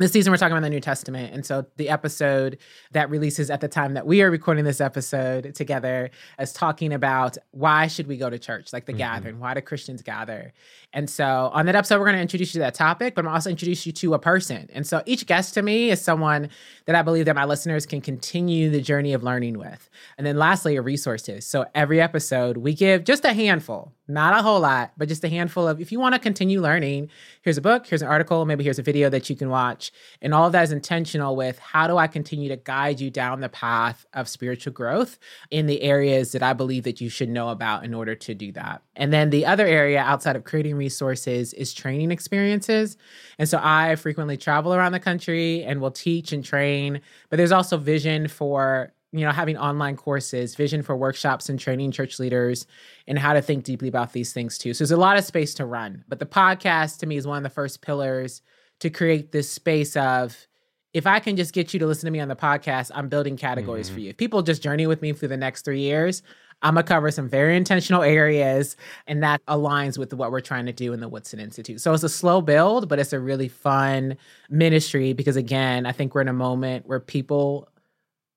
this 0.00 0.12
season 0.12 0.30
we're 0.32 0.38
talking 0.38 0.56
about 0.56 0.62
the 0.62 0.70
New 0.70 0.80
Testament. 0.80 1.34
And 1.34 1.44
so 1.44 1.66
the 1.76 1.90
episode 1.90 2.56
that 2.92 3.10
releases 3.10 3.50
at 3.50 3.60
the 3.60 3.68
time 3.68 3.92
that 3.94 4.06
we 4.06 4.22
are 4.22 4.30
recording 4.30 4.64
this 4.64 4.80
episode 4.80 5.54
together 5.54 6.10
is 6.38 6.54
talking 6.54 6.94
about 6.94 7.36
why 7.50 7.86
should 7.86 8.06
we 8.06 8.16
go 8.16 8.30
to 8.30 8.38
church, 8.38 8.72
like 8.72 8.86
the 8.86 8.92
mm-hmm. 8.92 8.98
gathering, 8.98 9.38
why 9.38 9.52
do 9.52 9.60
Christians 9.60 10.00
gather? 10.00 10.54
And 10.94 11.08
so 11.08 11.50
on 11.52 11.66
that 11.66 11.76
episode, 11.76 11.98
we're 11.98 12.06
going 12.06 12.16
to 12.16 12.22
introduce 12.22 12.54
you 12.54 12.60
to 12.60 12.64
that 12.64 12.74
topic, 12.74 13.14
but 13.14 13.26
I'm 13.26 13.30
also 13.30 13.50
introduce 13.50 13.84
you 13.84 13.92
to 13.92 14.14
a 14.14 14.18
person. 14.18 14.70
And 14.72 14.86
so 14.86 15.02
each 15.04 15.26
guest 15.26 15.52
to 15.54 15.62
me 15.62 15.90
is 15.90 16.00
someone 16.00 16.48
that 16.86 16.96
I 16.96 17.02
believe 17.02 17.26
that 17.26 17.36
my 17.36 17.44
listeners 17.44 17.84
can 17.84 18.00
continue 18.00 18.70
the 18.70 18.80
journey 18.80 19.12
of 19.12 19.22
learning 19.22 19.58
with. 19.58 19.90
And 20.16 20.26
then 20.26 20.38
lastly, 20.38 20.78
resources. 20.80 21.46
So 21.46 21.66
every 21.74 22.00
episode 22.00 22.56
we 22.56 22.72
give 22.72 23.04
just 23.04 23.26
a 23.26 23.34
handful, 23.34 23.92
not 24.08 24.38
a 24.38 24.42
whole 24.42 24.60
lot, 24.60 24.92
but 24.96 25.08
just 25.08 25.22
a 25.24 25.28
handful 25.28 25.68
of 25.68 25.80
if 25.80 25.92
you 25.92 26.00
want 26.00 26.14
to 26.14 26.18
continue 26.18 26.60
learning, 26.60 27.10
here's 27.42 27.58
a 27.58 27.62
book, 27.62 27.86
here's 27.86 28.02
an 28.02 28.08
article, 28.08 28.44
maybe 28.46 28.64
here's 28.64 28.78
a 28.78 28.82
video 28.82 29.10
that 29.10 29.28
you 29.28 29.36
can 29.36 29.50
watch. 29.50 29.89
And 30.22 30.34
all 30.34 30.46
of 30.46 30.52
that 30.52 30.62
is 30.62 30.72
intentional 30.72 31.36
with 31.36 31.58
how 31.58 31.86
do 31.86 31.96
I 31.96 32.06
continue 32.06 32.48
to 32.48 32.56
guide 32.56 33.00
you 33.00 33.10
down 33.10 33.40
the 33.40 33.48
path 33.48 34.06
of 34.14 34.28
spiritual 34.28 34.72
growth 34.72 35.18
in 35.50 35.66
the 35.66 35.82
areas 35.82 36.32
that 36.32 36.42
I 36.42 36.52
believe 36.52 36.84
that 36.84 37.00
you 37.00 37.08
should 37.08 37.28
know 37.28 37.48
about 37.48 37.84
in 37.84 37.94
order 37.94 38.14
to 38.14 38.34
do 38.34 38.52
that. 38.52 38.82
And 38.96 39.12
then 39.12 39.30
the 39.30 39.46
other 39.46 39.66
area 39.66 40.00
outside 40.00 40.36
of 40.36 40.44
creating 40.44 40.76
resources 40.76 41.52
is 41.54 41.72
training 41.72 42.10
experiences. 42.10 42.96
And 43.38 43.48
so 43.48 43.58
I 43.62 43.96
frequently 43.96 44.36
travel 44.36 44.74
around 44.74 44.92
the 44.92 45.00
country 45.00 45.62
and 45.64 45.80
will 45.80 45.90
teach 45.90 46.32
and 46.32 46.44
train, 46.44 47.00
but 47.28 47.36
there's 47.36 47.52
also 47.52 47.76
vision 47.76 48.28
for 48.28 48.92
you 49.12 49.24
know 49.24 49.32
having 49.32 49.56
online 49.56 49.96
courses 49.96 50.54
vision 50.54 50.82
for 50.82 50.96
workshops 50.96 51.48
and 51.48 51.58
training 51.58 51.90
church 51.90 52.18
leaders 52.18 52.66
and 53.06 53.18
how 53.18 53.32
to 53.32 53.42
think 53.42 53.64
deeply 53.64 53.88
about 53.88 54.12
these 54.12 54.32
things 54.32 54.56
too 54.56 54.72
so 54.72 54.84
there's 54.84 54.90
a 54.92 54.96
lot 54.96 55.16
of 55.16 55.24
space 55.24 55.54
to 55.54 55.66
run 55.66 56.04
but 56.08 56.18
the 56.18 56.26
podcast 56.26 56.98
to 56.98 57.06
me 57.06 57.16
is 57.16 57.26
one 57.26 57.36
of 57.36 57.42
the 57.42 57.50
first 57.50 57.82
pillars 57.82 58.42
to 58.80 58.90
create 58.90 59.32
this 59.32 59.50
space 59.50 59.96
of 59.96 60.46
if 60.92 61.06
I 61.06 61.20
can 61.20 61.36
just 61.36 61.52
get 61.52 61.72
you 61.72 61.80
to 61.80 61.86
listen 61.86 62.06
to 62.06 62.10
me 62.10 62.20
on 62.20 62.28
the 62.28 62.36
podcast, 62.36 62.90
I'm 62.94 63.08
building 63.08 63.36
categories 63.36 63.86
mm-hmm. 63.86 63.94
for 63.94 64.00
you. 64.00 64.10
If 64.10 64.16
people 64.16 64.42
just 64.42 64.62
journey 64.62 64.86
with 64.86 65.02
me 65.02 65.12
through 65.12 65.28
the 65.28 65.36
next 65.36 65.64
three 65.64 65.80
years, 65.80 66.22
I'm 66.62 66.74
gonna 66.74 66.84
cover 66.84 67.10
some 67.10 67.28
very 67.28 67.56
intentional 67.56 68.02
areas, 68.02 68.76
and 69.06 69.22
that 69.22 69.40
aligns 69.46 69.96
with 69.96 70.12
what 70.12 70.30
we're 70.30 70.40
trying 70.40 70.66
to 70.66 70.72
do 70.72 70.92
in 70.92 71.00
the 71.00 71.08
Woodson 71.08 71.40
Institute. 71.40 71.80
So 71.80 71.94
it's 71.94 72.02
a 72.02 72.08
slow 72.08 72.42
build, 72.42 72.88
but 72.88 72.98
it's 72.98 73.14
a 73.14 73.20
really 73.20 73.48
fun 73.48 74.18
ministry 74.50 75.14
because, 75.14 75.36
again, 75.36 75.86
I 75.86 75.92
think 75.92 76.14
we're 76.14 76.20
in 76.20 76.28
a 76.28 76.34
moment 76.34 76.86
where 76.86 77.00
people 77.00 77.68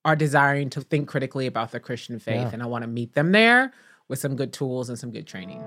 are 0.06 0.16
desiring 0.16 0.70
to 0.72 0.82
think 0.82 1.08
critically 1.10 1.48
about 1.48 1.72
the 1.72 1.80
Christian 1.80 2.20
faith, 2.20 2.36
yeah. 2.36 2.50
and 2.54 2.64
I 2.64 2.66
want 2.66 2.84
to 2.84 2.88
meet 2.88 3.14
them 3.14 3.34
there 3.34 3.74
with 4.08 4.20
some 4.20 4.36
good 4.36 4.54
tools 4.54 4.90
and 4.90 4.98
some 4.98 5.12
good 5.12 5.28
training. 5.28 5.62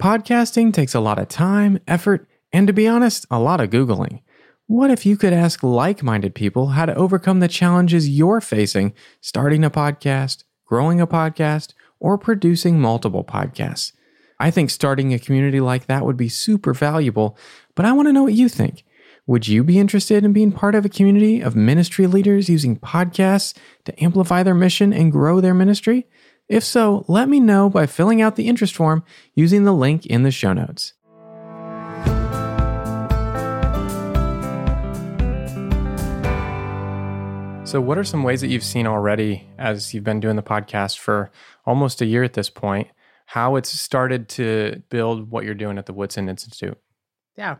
Podcasting 0.00 0.72
takes 0.72 0.94
a 0.94 1.00
lot 1.00 1.18
of 1.18 1.26
time, 1.26 1.80
effort, 1.88 2.28
and 2.52 2.68
to 2.68 2.72
be 2.72 2.86
honest, 2.86 3.26
a 3.32 3.40
lot 3.40 3.60
of 3.60 3.70
Googling. 3.70 4.20
What 4.68 4.92
if 4.92 5.04
you 5.04 5.16
could 5.16 5.32
ask 5.32 5.64
like 5.64 6.04
minded 6.04 6.36
people 6.36 6.68
how 6.68 6.86
to 6.86 6.94
overcome 6.94 7.40
the 7.40 7.48
challenges 7.48 8.08
you're 8.08 8.40
facing 8.40 8.94
starting 9.20 9.64
a 9.64 9.70
podcast, 9.70 10.44
growing 10.64 11.00
a 11.00 11.06
podcast, 11.08 11.74
or 11.98 12.16
producing 12.16 12.80
multiple 12.80 13.24
podcasts? 13.24 13.90
I 14.38 14.52
think 14.52 14.70
starting 14.70 15.12
a 15.12 15.18
community 15.18 15.58
like 15.58 15.86
that 15.86 16.04
would 16.04 16.16
be 16.16 16.28
super 16.28 16.74
valuable, 16.74 17.36
but 17.74 17.84
I 17.84 17.90
want 17.90 18.06
to 18.06 18.12
know 18.12 18.22
what 18.22 18.34
you 18.34 18.48
think. 18.48 18.84
Would 19.26 19.48
you 19.48 19.64
be 19.64 19.80
interested 19.80 20.24
in 20.24 20.32
being 20.32 20.52
part 20.52 20.76
of 20.76 20.84
a 20.84 20.88
community 20.88 21.40
of 21.40 21.56
ministry 21.56 22.06
leaders 22.06 22.48
using 22.48 22.78
podcasts 22.78 23.52
to 23.84 24.00
amplify 24.04 24.44
their 24.44 24.54
mission 24.54 24.92
and 24.92 25.10
grow 25.10 25.40
their 25.40 25.54
ministry? 25.54 26.06
If 26.48 26.64
so, 26.64 27.04
let 27.08 27.28
me 27.28 27.40
know 27.40 27.68
by 27.68 27.84
filling 27.84 28.22
out 28.22 28.36
the 28.36 28.48
interest 28.48 28.74
form 28.74 29.04
using 29.34 29.64
the 29.64 29.72
link 29.72 30.06
in 30.06 30.22
the 30.22 30.30
show 30.30 30.54
notes. 30.54 30.94
So, 37.68 37.82
what 37.82 37.98
are 37.98 38.04
some 38.04 38.22
ways 38.22 38.40
that 38.40 38.48
you've 38.48 38.64
seen 38.64 38.86
already 38.86 39.46
as 39.58 39.92
you've 39.92 40.04
been 40.04 40.20
doing 40.20 40.36
the 40.36 40.42
podcast 40.42 40.96
for 40.96 41.30
almost 41.66 42.00
a 42.00 42.06
year 42.06 42.22
at 42.22 42.32
this 42.32 42.48
point, 42.48 42.88
how 43.26 43.56
it's 43.56 43.68
started 43.68 44.30
to 44.30 44.82
build 44.88 45.30
what 45.30 45.44
you're 45.44 45.52
doing 45.52 45.76
at 45.76 45.84
the 45.84 45.92
Woodson 45.92 46.30
Institute? 46.30 46.78
Yeah. 47.36 47.56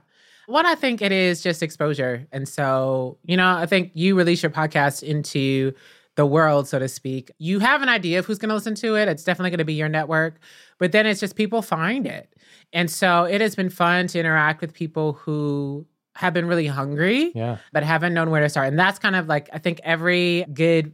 One, 0.47 0.64
I 0.64 0.76
think 0.76 1.02
it 1.02 1.12
is 1.12 1.43
just 1.43 1.62
exposure. 1.62 2.26
And 2.32 2.49
so, 2.49 3.19
you 3.23 3.36
know, 3.36 3.54
I 3.54 3.67
think 3.67 3.91
you 3.93 4.17
release 4.17 4.43
your 4.43 4.49
podcast 4.49 5.02
into 5.02 5.75
the 6.19 6.26
world, 6.26 6.67
so 6.67 6.81
to 6.81 6.89
speak. 6.89 7.31
You 7.39 7.61
have 7.61 7.81
an 7.81 7.89
idea 7.89 8.19
of 8.19 8.26
who's 8.26 8.39
going 8.39 8.49
to 8.49 8.54
listen 8.57 8.75
to 8.75 8.97
it. 8.97 9.07
It's 9.07 9.23
definitely 9.23 9.50
going 9.50 9.59
to 9.59 9.65
be 9.65 9.75
your 9.75 9.89
network, 9.89 10.41
but 10.78 10.91
then 10.91 11.07
it's 11.07 11.21
just 11.21 11.37
people 11.37 11.63
find 11.63 12.09
it. 12.09 12.35
And 12.73 12.91
so 12.91 13.23
it 13.23 13.41
has 13.41 13.54
been 13.54 13.71
fun 13.71 14.09
to 14.09 14.19
interact 14.19 14.61
with 14.61 14.75
people 14.75 15.13
who 15.13 15.87
have 16.17 16.35
been 16.35 16.47
really 16.47 16.67
hungry, 16.67 17.31
yeah. 17.37 17.59
but 17.73 17.85
haven't 17.85 18.15
known 18.15 18.31
where 18.31 18.41
to 18.41 18.49
start. 18.49 18.67
And 18.67 18.76
that's 18.76 18.99
kind 18.99 19.15
of 19.15 19.28
like 19.28 19.49
I 19.52 19.59
think 19.59 19.81
every 19.85 20.45
good 20.52 20.93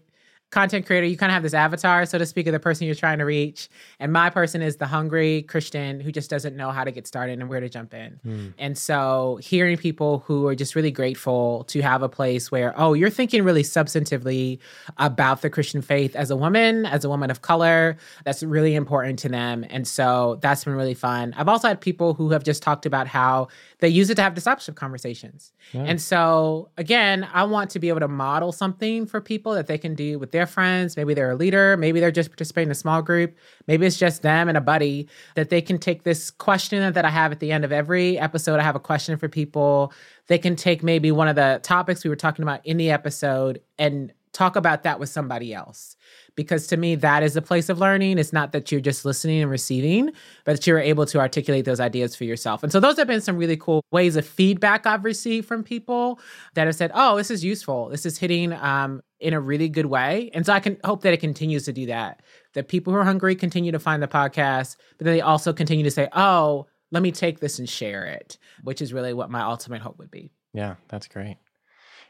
content 0.54 0.86
creator, 0.86 1.06
you 1.06 1.16
kind 1.16 1.30
of 1.30 1.34
have 1.34 1.42
this 1.42 1.52
avatar, 1.52 2.06
so 2.06 2.16
to 2.16 2.24
speak, 2.24 2.46
of 2.46 2.52
the 2.52 2.60
person 2.60 2.86
you're 2.86 2.94
trying 2.94 3.18
to 3.18 3.24
reach. 3.24 3.68
And 3.98 4.12
my 4.12 4.30
person 4.30 4.62
is 4.62 4.76
the 4.76 4.86
hungry 4.86 5.42
Christian 5.42 5.98
who 5.98 6.12
just 6.12 6.30
doesn't 6.30 6.56
know 6.56 6.70
how 6.70 6.84
to 6.84 6.92
get 6.92 7.08
started 7.08 7.40
and 7.40 7.48
where 7.48 7.58
to 7.58 7.68
jump 7.68 7.92
in. 7.92 8.20
Mm. 8.24 8.54
And 8.56 8.78
so 8.78 9.40
hearing 9.42 9.76
people 9.76 10.20
who 10.26 10.46
are 10.46 10.54
just 10.54 10.76
really 10.76 10.92
grateful 10.92 11.64
to 11.64 11.80
have 11.82 12.02
a 12.02 12.08
place 12.08 12.52
where, 12.52 12.72
oh, 12.76 12.94
you're 12.94 13.10
thinking 13.10 13.42
really 13.42 13.64
substantively 13.64 14.60
about 14.96 15.42
the 15.42 15.50
Christian 15.50 15.82
faith 15.82 16.14
as 16.14 16.30
a 16.30 16.36
woman, 16.36 16.86
as 16.86 17.04
a 17.04 17.08
woman 17.08 17.32
of 17.32 17.42
color, 17.42 17.96
that's 18.24 18.44
really 18.44 18.76
important 18.76 19.18
to 19.18 19.28
them. 19.28 19.66
And 19.68 19.88
so 19.88 20.38
that's 20.40 20.64
been 20.64 20.74
really 20.74 20.94
fun. 20.94 21.34
I've 21.36 21.48
also 21.48 21.66
had 21.66 21.80
people 21.80 22.14
who 22.14 22.30
have 22.30 22.44
just 22.44 22.62
talked 22.62 22.86
about 22.86 23.08
how 23.08 23.48
they 23.80 23.88
use 23.88 24.08
it 24.08 24.14
to 24.14 24.22
have 24.22 24.34
discipleship 24.34 24.76
conversations. 24.76 25.52
Yeah. 25.72 25.82
And 25.82 26.00
so 26.00 26.70
again, 26.78 27.28
I 27.32 27.42
want 27.42 27.70
to 27.70 27.80
be 27.80 27.88
able 27.88 28.00
to 28.00 28.08
model 28.08 28.52
something 28.52 29.06
for 29.06 29.20
people 29.20 29.52
that 29.54 29.66
they 29.66 29.78
can 29.78 29.96
do 29.96 30.18
with 30.20 30.30
their 30.30 30.43
friends. 30.46 30.96
Maybe 30.96 31.14
they're 31.14 31.30
a 31.30 31.36
leader. 31.36 31.76
Maybe 31.76 32.00
they're 32.00 32.10
just 32.10 32.30
participating 32.30 32.68
in 32.68 32.72
a 32.72 32.76
small 32.76 33.02
group. 33.02 33.36
Maybe 33.66 33.86
it's 33.86 33.98
just 33.98 34.22
them 34.22 34.48
and 34.48 34.56
a 34.56 34.60
buddy 34.60 35.08
that 35.34 35.50
they 35.50 35.60
can 35.60 35.78
take 35.78 36.02
this 36.02 36.30
question 36.30 36.92
that 36.92 37.04
I 37.04 37.10
have 37.10 37.32
at 37.32 37.40
the 37.40 37.52
end 37.52 37.64
of 37.64 37.72
every 37.72 38.18
episode. 38.18 38.60
I 38.60 38.62
have 38.62 38.76
a 38.76 38.80
question 38.80 39.16
for 39.18 39.28
people. 39.28 39.92
They 40.26 40.38
can 40.38 40.56
take 40.56 40.82
maybe 40.82 41.12
one 41.12 41.28
of 41.28 41.36
the 41.36 41.60
topics 41.62 42.04
we 42.04 42.10
were 42.10 42.16
talking 42.16 42.42
about 42.42 42.64
in 42.64 42.76
the 42.76 42.90
episode 42.90 43.60
and 43.78 44.12
talk 44.34 44.56
about 44.56 44.82
that 44.82 45.00
with 45.00 45.08
somebody 45.08 45.54
else. 45.54 45.96
Because 46.34 46.66
to 46.66 46.76
me 46.76 46.96
that 46.96 47.22
is 47.22 47.36
a 47.36 47.42
place 47.42 47.68
of 47.68 47.78
learning. 47.78 48.18
It's 48.18 48.32
not 48.32 48.52
that 48.52 48.70
you're 48.70 48.80
just 48.80 49.04
listening 49.04 49.40
and 49.40 49.50
receiving 49.50 50.10
but 50.44 50.56
that 50.56 50.66
you're 50.66 50.80
able 50.80 51.06
to 51.06 51.18
articulate 51.18 51.64
those 51.64 51.80
ideas 51.80 52.14
for 52.16 52.24
yourself. 52.24 52.62
And 52.62 52.72
so 52.72 52.80
those 52.80 52.96
have 52.98 53.06
been 53.06 53.20
some 53.20 53.36
really 53.36 53.56
cool 53.56 53.82
ways 53.92 54.16
of 54.16 54.26
feedback 54.26 54.86
i've 54.86 55.04
received 55.04 55.46
from 55.46 55.62
people 55.62 56.20
that 56.54 56.66
have 56.66 56.74
said 56.74 56.90
oh 56.94 57.16
this 57.16 57.30
is 57.30 57.44
useful. 57.44 57.88
This 57.88 58.04
is 58.04 58.18
hitting 58.18 58.52
um, 58.52 59.00
in 59.20 59.32
a 59.32 59.40
really 59.40 59.68
good 59.68 59.86
way. 59.86 60.30
And 60.34 60.44
so 60.44 60.52
i 60.52 60.60
can 60.60 60.76
hope 60.84 61.02
that 61.02 61.14
it 61.14 61.20
continues 61.20 61.64
to 61.64 61.72
do 61.72 61.86
that. 61.86 62.20
That 62.54 62.68
people 62.68 62.92
who 62.92 62.98
are 62.98 63.04
hungry 63.04 63.36
continue 63.36 63.72
to 63.72 63.78
find 63.78 64.02
the 64.02 64.08
podcast 64.08 64.76
but 64.98 65.04
then 65.04 65.14
they 65.14 65.20
also 65.20 65.52
continue 65.52 65.84
to 65.84 65.90
say 65.90 66.08
oh 66.12 66.66
let 66.90 67.02
me 67.02 67.12
take 67.12 67.40
this 67.40 67.58
and 67.58 67.68
share 67.68 68.04
it 68.04 68.38
which 68.62 68.82
is 68.82 68.92
really 68.92 69.14
what 69.14 69.30
my 69.30 69.42
ultimate 69.42 69.82
hope 69.82 69.98
would 69.98 70.10
be. 70.10 70.32
Yeah 70.52 70.74
that's 70.88 71.06
great 71.06 71.36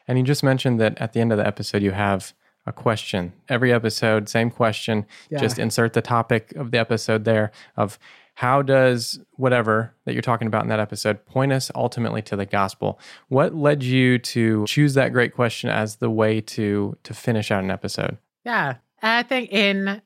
and 0.07 0.19
you 0.19 0.25
just 0.25 0.43
mentioned 0.43 0.81
that 0.81 0.99
at 1.01 1.13
the 1.13 1.21
end 1.21 1.33
of 1.33 1.39
the 1.39 1.47
episode 1.47 1.83
you 1.83 1.93
have 1.93 2.35
a 2.67 2.73
question. 2.73 3.33
Every 3.49 3.73
episode, 3.73 4.29
same 4.29 4.51
question. 4.51 5.07
Yeah. 5.31 5.39
Just 5.39 5.59
insert 5.59 5.93
the 5.93 6.03
topic 6.03 6.53
of 6.57 6.71
the 6.71 6.79
episode 6.79 7.25
there 7.25 7.53
of 7.77 7.99
how 8.35 8.63
does 8.63 9.21
whatever 9.35 9.95
that 10.05 10.13
you're 10.13 10.23
talking 10.23 10.49
about 10.49 10.63
in 10.63 10.69
that 10.69 10.81
episode 10.81 11.25
point 11.27 11.53
us 11.53 11.71
ultimately 11.75 12.23
to 12.23 12.37
the 12.37 12.47
gospel? 12.47 12.99
What 13.29 13.55
led 13.55 13.83
you 13.83 14.19
to 14.19 14.65
choose 14.67 14.95
that 14.95 15.13
great 15.13 15.35
question 15.35 15.71
as 15.71 15.97
the 15.97 16.11
way 16.11 16.41
to 16.41 16.97
to 17.03 17.15
finish 17.15 17.51
out 17.51 17.63
an 17.63 17.71
episode? 17.71 18.19
Yeah. 18.45 18.77
I 19.03 19.23
think 19.23 19.53
in 19.53 20.03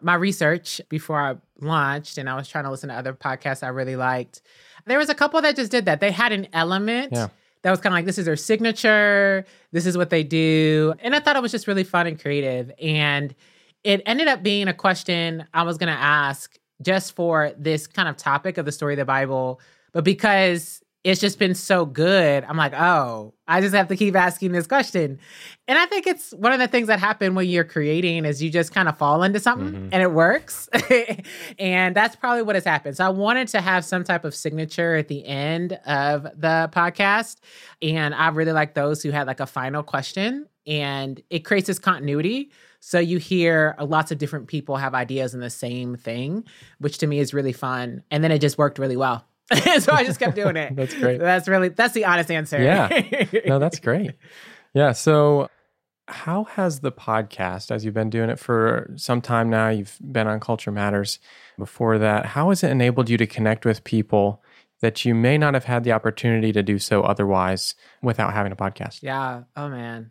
my 0.00 0.14
research 0.14 0.80
before 0.88 1.20
I 1.20 1.36
launched 1.60 2.18
and 2.18 2.28
I 2.28 2.34
was 2.34 2.48
trying 2.48 2.64
to 2.64 2.70
listen 2.70 2.88
to 2.88 2.94
other 2.94 3.14
podcasts 3.14 3.62
I 3.62 3.68
really 3.68 3.96
liked, 3.96 4.42
there 4.84 4.98
was 4.98 5.08
a 5.08 5.14
couple 5.14 5.40
that 5.40 5.54
just 5.56 5.70
did 5.70 5.84
that. 5.84 6.00
They 6.00 6.10
had 6.10 6.32
an 6.32 6.48
element 6.52 7.12
yeah 7.12 7.28
that 7.62 7.70
was 7.70 7.80
kind 7.80 7.92
of 7.92 7.96
like 7.96 8.06
this 8.06 8.18
is 8.18 8.26
their 8.26 8.36
signature. 8.36 9.44
This 9.70 9.86
is 9.86 9.96
what 9.96 10.10
they 10.10 10.22
do. 10.22 10.94
And 11.00 11.14
i 11.14 11.20
thought 11.20 11.36
it 11.36 11.42
was 11.42 11.52
just 11.52 11.66
really 11.66 11.84
fun 11.84 12.06
and 12.06 12.20
creative. 12.20 12.70
And 12.80 13.34
it 13.84 14.02
ended 14.06 14.28
up 14.28 14.42
being 14.42 14.68
a 14.68 14.74
question 14.74 15.44
i 15.54 15.62
was 15.62 15.76
going 15.76 15.92
to 15.92 15.98
ask 16.00 16.56
just 16.82 17.14
for 17.14 17.52
this 17.56 17.86
kind 17.86 18.08
of 18.08 18.16
topic 18.16 18.58
of 18.58 18.66
the 18.66 18.72
story 18.72 18.94
of 18.94 18.98
the 18.98 19.04
bible. 19.04 19.60
But 19.92 20.04
because 20.04 20.81
it's 21.04 21.20
just 21.20 21.38
been 21.38 21.54
so 21.54 21.84
good. 21.84 22.44
I'm 22.44 22.56
like, 22.56 22.74
oh, 22.74 23.34
I 23.48 23.60
just 23.60 23.74
have 23.74 23.88
to 23.88 23.96
keep 23.96 24.14
asking 24.14 24.52
this 24.52 24.68
question. 24.68 25.18
And 25.66 25.76
I 25.76 25.86
think 25.86 26.06
it's 26.06 26.30
one 26.32 26.52
of 26.52 26.60
the 26.60 26.68
things 26.68 26.86
that 26.86 27.00
happen 27.00 27.34
when 27.34 27.48
you're 27.48 27.64
creating 27.64 28.24
is 28.24 28.40
you 28.40 28.50
just 28.50 28.72
kind 28.72 28.88
of 28.88 28.96
fall 28.96 29.24
into 29.24 29.40
something 29.40 29.72
mm-hmm. 29.72 29.88
and 29.90 30.02
it 30.02 30.12
works. 30.12 30.68
and 31.58 31.96
that's 31.96 32.14
probably 32.14 32.42
what 32.42 32.54
has 32.54 32.64
happened. 32.64 32.96
So 32.96 33.04
I 33.04 33.08
wanted 33.08 33.48
to 33.48 33.60
have 33.60 33.84
some 33.84 34.04
type 34.04 34.24
of 34.24 34.32
signature 34.32 34.94
at 34.94 35.08
the 35.08 35.26
end 35.26 35.72
of 35.86 36.22
the 36.22 36.70
podcast. 36.72 37.38
And 37.80 38.14
I 38.14 38.28
really 38.28 38.52
like 38.52 38.74
those 38.74 39.02
who 39.02 39.10
had 39.10 39.26
like 39.26 39.40
a 39.40 39.46
final 39.46 39.82
question 39.82 40.46
and 40.68 41.20
it 41.30 41.40
creates 41.40 41.66
this 41.66 41.80
continuity. 41.80 42.52
So 42.78 43.00
you 43.00 43.18
hear 43.18 43.74
lots 43.80 44.12
of 44.12 44.18
different 44.18 44.46
people 44.46 44.76
have 44.76 44.94
ideas 44.94 45.34
in 45.34 45.40
the 45.40 45.50
same 45.50 45.96
thing, 45.96 46.44
which 46.78 46.98
to 46.98 47.08
me 47.08 47.18
is 47.18 47.34
really 47.34 47.52
fun. 47.52 48.04
And 48.10 48.22
then 48.22 48.30
it 48.30 48.40
just 48.40 48.56
worked 48.56 48.78
really 48.78 48.96
well. 48.96 49.26
so 49.80 49.92
I 49.92 50.04
just 50.04 50.18
kept 50.18 50.34
doing 50.34 50.56
it. 50.56 50.74
That's 50.74 50.94
great. 50.94 51.18
That's 51.18 51.48
really 51.48 51.68
that's 51.68 51.94
the 51.94 52.04
honest 52.04 52.30
answer. 52.30 52.62
Yeah. 52.62 52.88
No, 53.46 53.58
that's 53.58 53.80
great. 53.80 54.12
Yeah. 54.74 54.92
So, 54.92 55.48
how 56.08 56.44
has 56.44 56.80
the 56.80 56.92
podcast, 56.92 57.70
as 57.70 57.84
you've 57.84 57.94
been 57.94 58.10
doing 58.10 58.30
it 58.30 58.38
for 58.38 58.92
some 58.96 59.20
time 59.20 59.50
now, 59.50 59.68
you've 59.68 59.98
been 60.00 60.26
on 60.26 60.40
Culture 60.40 60.70
Matters 60.70 61.18
before 61.58 61.98
that, 61.98 62.26
how 62.26 62.48
has 62.48 62.62
it 62.62 62.70
enabled 62.70 63.08
you 63.08 63.16
to 63.18 63.26
connect 63.26 63.64
with 63.64 63.84
people 63.84 64.42
that 64.80 65.04
you 65.04 65.14
may 65.14 65.38
not 65.38 65.54
have 65.54 65.64
had 65.64 65.84
the 65.84 65.92
opportunity 65.92 66.52
to 66.52 66.62
do 66.62 66.78
so 66.78 67.02
otherwise 67.02 67.74
without 68.02 68.32
having 68.32 68.52
a 68.52 68.56
podcast? 68.56 69.02
Yeah. 69.02 69.42
Oh 69.56 69.68
man. 69.68 70.10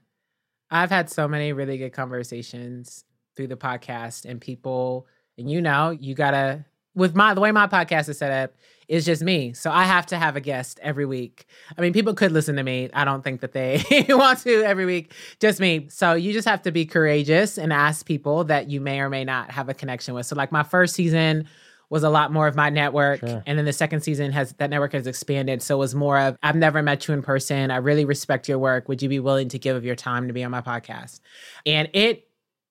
I've 0.69 0.89
had 0.89 1.09
so 1.09 1.27
many 1.27 1.51
really 1.51 1.77
good 1.77 1.91
conversations 1.91 3.03
through 3.35 3.47
the 3.47 3.57
podcast 3.57 4.25
and 4.25 4.39
people 4.39 5.07
and 5.37 5.49
you 5.49 5.61
know, 5.61 5.89
you 5.91 6.15
got 6.15 6.31
to 6.31 6.65
with 6.95 7.15
my 7.15 7.33
the 7.33 7.41
way 7.41 7.51
my 7.51 7.67
podcast 7.67 8.09
is 8.09 8.17
set 8.17 8.31
up 8.31 8.53
is 8.91 9.05
just 9.05 9.21
me. 9.21 9.53
So 9.53 9.71
I 9.71 9.85
have 9.85 10.05
to 10.07 10.17
have 10.17 10.35
a 10.35 10.41
guest 10.41 10.77
every 10.83 11.05
week. 11.05 11.45
I 11.77 11.81
mean, 11.81 11.93
people 11.93 12.13
could 12.13 12.33
listen 12.33 12.57
to 12.57 12.63
me. 12.63 12.89
I 12.93 13.05
don't 13.05 13.23
think 13.23 13.39
that 13.39 13.53
they 13.53 13.81
want 14.09 14.39
to 14.39 14.63
every 14.63 14.85
week. 14.85 15.13
Just 15.39 15.61
me. 15.61 15.87
So 15.87 16.13
you 16.13 16.33
just 16.33 16.45
have 16.45 16.61
to 16.63 16.71
be 16.73 16.85
courageous 16.85 17.57
and 17.57 17.71
ask 17.71 18.05
people 18.05 18.43
that 18.43 18.69
you 18.69 18.81
may 18.81 18.99
or 18.99 19.09
may 19.09 19.23
not 19.23 19.49
have 19.49 19.69
a 19.69 19.73
connection 19.73 20.13
with. 20.13 20.25
So 20.25 20.35
like 20.35 20.51
my 20.51 20.63
first 20.63 20.93
season 20.93 21.47
was 21.89 22.03
a 22.03 22.09
lot 22.09 22.33
more 22.33 22.47
of 22.47 22.55
my 22.57 22.69
network. 22.69 23.21
Sure. 23.21 23.41
And 23.45 23.57
then 23.57 23.63
the 23.63 23.71
second 23.71 24.01
season 24.01 24.33
has 24.33 24.51
that 24.57 24.69
network 24.69 24.91
has 24.91 25.07
expanded. 25.07 25.61
So 25.61 25.77
it 25.77 25.79
was 25.79 25.95
more 25.95 26.19
of 26.19 26.37
I've 26.43 26.57
never 26.57 26.83
met 26.83 27.07
you 27.07 27.13
in 27.13 27.21
person. 27.21 27.71
I 27.71 27.77
really 27.77 28.03
respect 28.03 28.49
your 28.49 28.59
work. 28.59 28.89
Would 28.89 29.01
you 29.01 29.07
be 29.07 29.19
willing 29.19 29.47
to 29.49 29.59
give 29.59 29.77
of 29.77 29.85
your 29.85 29.95
time 29.95 30.27
to 30.27 30.33
be 30.33 30.43
on 30.43 30.51
my 30.51 30.61
podcast? 30.61 31.21
And 31.65 31.89
it 31.93 32.27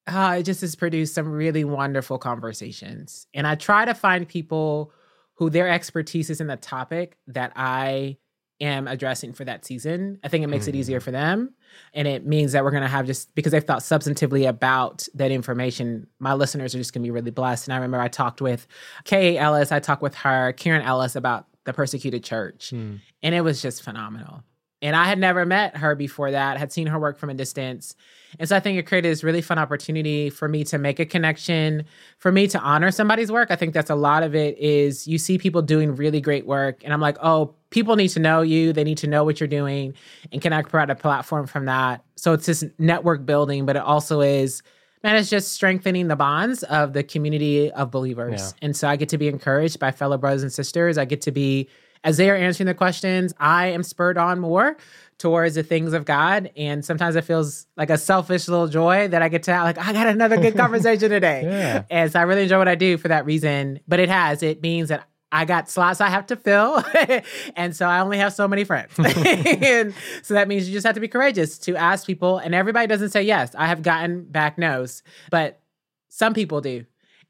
uh, 0.07 0.37
it 0.41 0.43
just 0.43 0.61
has 0.61 0.75
produced 0.75 1.15
some 1.15 1.31
really 1.33 1.65
wonderful 1.65 2.19
conversations. 2.19 3.27
And 3.33 3.47
I 3.47 3.55
try 3.55 3.87
to 3.87 3.95
find 3.95 4.29
people 4.29 4.93
who 5.41 5.49
their 5.49 5.69
expertise 5.71 6.29
is 6.29 6.41
in 6.41 6.49
the 6.49 6.57
topic 6.57 7.17
that 7.27 7.51
I 7.57 8.19
am 8.61 8.87
addressing 8.87 9.33
for 9.33 9.43
that 9.47 9.65
season. 9.65 10.19
I 10.23 10.29
think 10.29 10.45
it 10.45 10.49
makes 10.49 10.67
mm. 10.67 10.69
it 10.69 10.75
easier 10.75 11.01
mm. 11.01 11.03
for 11.03 11.11
them. 11.11 11.55
And 11.95 12.07
it 12.07 12.27
means 12.27 12.53
that 12.53 12.63
we're 12.63 12.73
going 12.73 12.83
to 12.83 12.89
have 12.91 13.07
just 13.07 13.35
because 13.35 13.53
they've 13.53 13.65
thought 13.65 13.79
substantively 13.79 14.47
about 14.47 15.09
that 15.15 15.31
information, 15.31 16.09
my 16.19 16.35
listeners 16.35 16.75
are 16.75 16.79
just 16.79 16.93
going 16.93 17.03
to 17.03 17.07
be 17.07 17.11
really 17.11 17.31
blessed. 17.31 17.69
And 17.69 17.73
I 17.73 17.79
remember 17.79 17.99
I 17.99 18.09
talked 18.09 18.43
with 18.43 18.67
Kay 19.05 19.39
Ellis, 19.39 19.73
I 19.73 19.81
talked 19.81 20.03
with 20.03 20.15
her, 20.17 20.53
Karen 20.53 20.83
Ellis 20.83 21.17
about 21.17 21.47
the 21.65 21.73
persecuted 21.73 22.23
church. 22.23 22.71
Mm. 22.75 23.01
And 23.23 23.35
it 23.35 23.41
was 23.41 23.63
just 23.63 23.83
phenomenal. 23.83 24.45
And 24.83 24.97
I 24.97 25.05
had 25.05 25.19
never 25.19 25.45
met 25.45 25.77
her 25.77 25.95
before 25.95 26.31
that, 26.31 26.57
had 26.57 26.73
seen 26.73 26.87
her 26.87 26.99
work 26.99 27.19
from 27.19 27.31
a 27.31 27.35
distance. 27.35 27.95
And 28.39 28.49
so 28.49 28.57
I 28.57 28.61
think 28.61 28.79
it 28.79 28.87
created 28.87 29.11
this 29.11 29.23
really 29.23 29.43
fun 29.43 29.59
opportunity 29.59 30.31
for 30.31 30.49
me 30.49 30.65
to 30.65 30.79
make 30.79 31.01
a 31.01 31.05
connection, 31.05 31.85
for 32.19 32.31
me 32.33 32.47
to 32.49 32.59
honor 32.61 32.91
somebody's 32.91 33.31
work. 33.31 33.51
I 33.51 33.57
think 33.57 33.75
that's 33.75 33.91
a 33.91 33.95
lot 33.95 34.23
of 34.23 34.35
it 34.35 34.57
is 34.59 35.07
you 35.07 35.19
see 35.19 35.37
people 35.37 35.63
doing 35.63 35.97
really 35.97 36.21
great 36.21 36.47
work. 36.47 36.83
And 36.85 36.93
I'm 36.93 37.01
like, 37.01 37.19
oh, 37.21 37.55
people 37.71 37.97
need 37.97 38.09
to 38.09 38.21
know 38.21 38.41
you. 38.41 38.73
They 38.73 38.85
need 38.85 38.99
to 38.99 39.07
know 39.07 39.25
what 39.25 39.41
you're 39.41 39.49
doing. 39.49 39.95
And 40.33 40.41
can 40.41 40.53
I 40.53 40.63
provide 40.63 40.91
a 40.91 40.95
platform 40.95 41.47
from 41.47 41.67
that? 41.67 42.05
So 42.17 42.33
it's 42.33 42.47
this 42.47 42.65
network 42.79 43.27
building, 43.27 43.67
but 43.67 43.77
it 43.77 43.83
also 43.83 44.21
is, 44.21 44.63
man, 45.03 45.17
it's 45.17 45.29
just 45.29 45.53
strengthening 45.53 46.09
the 46.09 46.17
bonds 46.17 46.63
of 46.65 46.93
the 46.93 47.03
community 47.03 47.71
of 47.73 47.91
believers. 47.91 48.41
Yeah. 48.41 48.67
And 48.67 48.77
so 48.77 48.89
I 48.89 48.97
get 48.97 49.09
to 49.11 49.19
be 49.19 49.29
encouraged 49.29 49.79
by 49.79 49.91
fellow 49.91 50.17
brothers 50.17 50.43
and 50.43 50.53
sisters. 50.53 50.99
I 50.99 51.05
get 51.05 51.21
to 51.23 51.33
be 51.33 51.69
as 52.05 52.17
they 52.17 52.31
are 52.31 52.37
answering 52.37 52.67
the 52.67 52.75
questions, 52.75 53.35
I 53.39 53.69
am 53.69 53.83
spurred 53.83 54.19
on 54.19 54.41
more 54.41 54.77
towards 55.19 55.55
the 55.55 55.63
things 55.63 55.93
of 55.93 56.07
God. 56.07 56.51
And 56.57 56.83
sometimes 56.85 57.15
it 57.15 57.25
feels 57.25 57.67
like 57.77 57.91
a 57.91 57.99
selfish 57.99 58.49
little 58.49 58.69
joy 58.69 59.09
that 59.09 59.21
I 59.21 59.29
get 59.29 59.43
to 59.45 59.51
like, 59.53 59.79
I 59.79 59.93
got 59.93 60.07
another 60.07 60.39
good 60.39 60.57
conversation 60.57 61.11
today. 61.11 61.43
yeah. 61.45 61.85
And 61.91 62.11
so 62.11 62.19
I 62.19 62.23
really 62.23 62.45
enjoy 62.45 62.59
what 62.59 62.69
I 62.69 62.75
do 62.75 62.97
for 62.97 63.09
that 63.09 63.27
reason. 63.27 63.81
But 63.87 64.01
it 64.01 64.09
has, 64.09 64.43
it 64.43 64.63
means 64.63 64.89
that 64.89 65.07
I 65.33 65.45
got 65.45 65.71
slots 65.71 66.01
I 66.01 66.09
have 66.09 66.27
to 66.29 66.37
fill. 66.37 66.83
and 67.57 67.77
so 67.77 67.87
I 67.87 68.01
only 68.01 68.19
have 68.19 68.33
so 68.33 68.49
many 68.49 68.65
friends. 68.65 68.93
and 68.99 69.95
so 70.23 70.35
that 70.35 70.49
means 70.49 70.69
you 70.69 70.73
just 70.73 70.87
have 70.87 70.95
to 70.95 71.01
be 71.01 71.09
courageous 71.09 71.59
to 71.61 71.77
ask 71.77 72.07
people. 72.07 72.39
And 72.39 72.55
everybody 72.55 72.87
doesn't 72.87 73.11
say 73.11 73.23
yes. 73.23 73.55
I 73.55 73.67
have 73.67 73.83
gotten 73.83 74.25
back 74.25 74.59
no's, 74.59 75.03
but 75.31 75.61
some 76.09 76.35
people 76.35 76.61
do. 76.63 76.87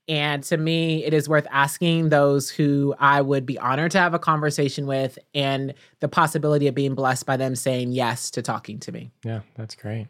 And 0.09 0.43
to 0.45 0.57
me, 0.57 1.05
it 1.05 1.15
is 1.15 1.29
worth 1.29 1.47
asking 1.51 2.09
those 2.09 2.51
who 2.51 2.95
I 2.99 3.21
would 3.21 3.47
be 3.47 3.59
honored 3.59 3.93
to 3.93 3.99
have 3.99 4.15
a 4.15 4.19
conversation 4.19 4.87
with 4.87 5.19
and 5.35 5.75
the 6.01 6.09
possibility 6.09 6.67
of 6.67 6.75
being 6.75 6.95
blessed 6.95 7.27
by 7.27 7.37
them 7.37 7.55
saying 7.55 7.93
yes 7.93 8.31
to 8.33 8.43
talking 8.43 8.81
to 8.81 8.93
me. 8.93 9.13
Yeah, 9.25 9.41
that's 9.57 9.77
great. 9.77 10.09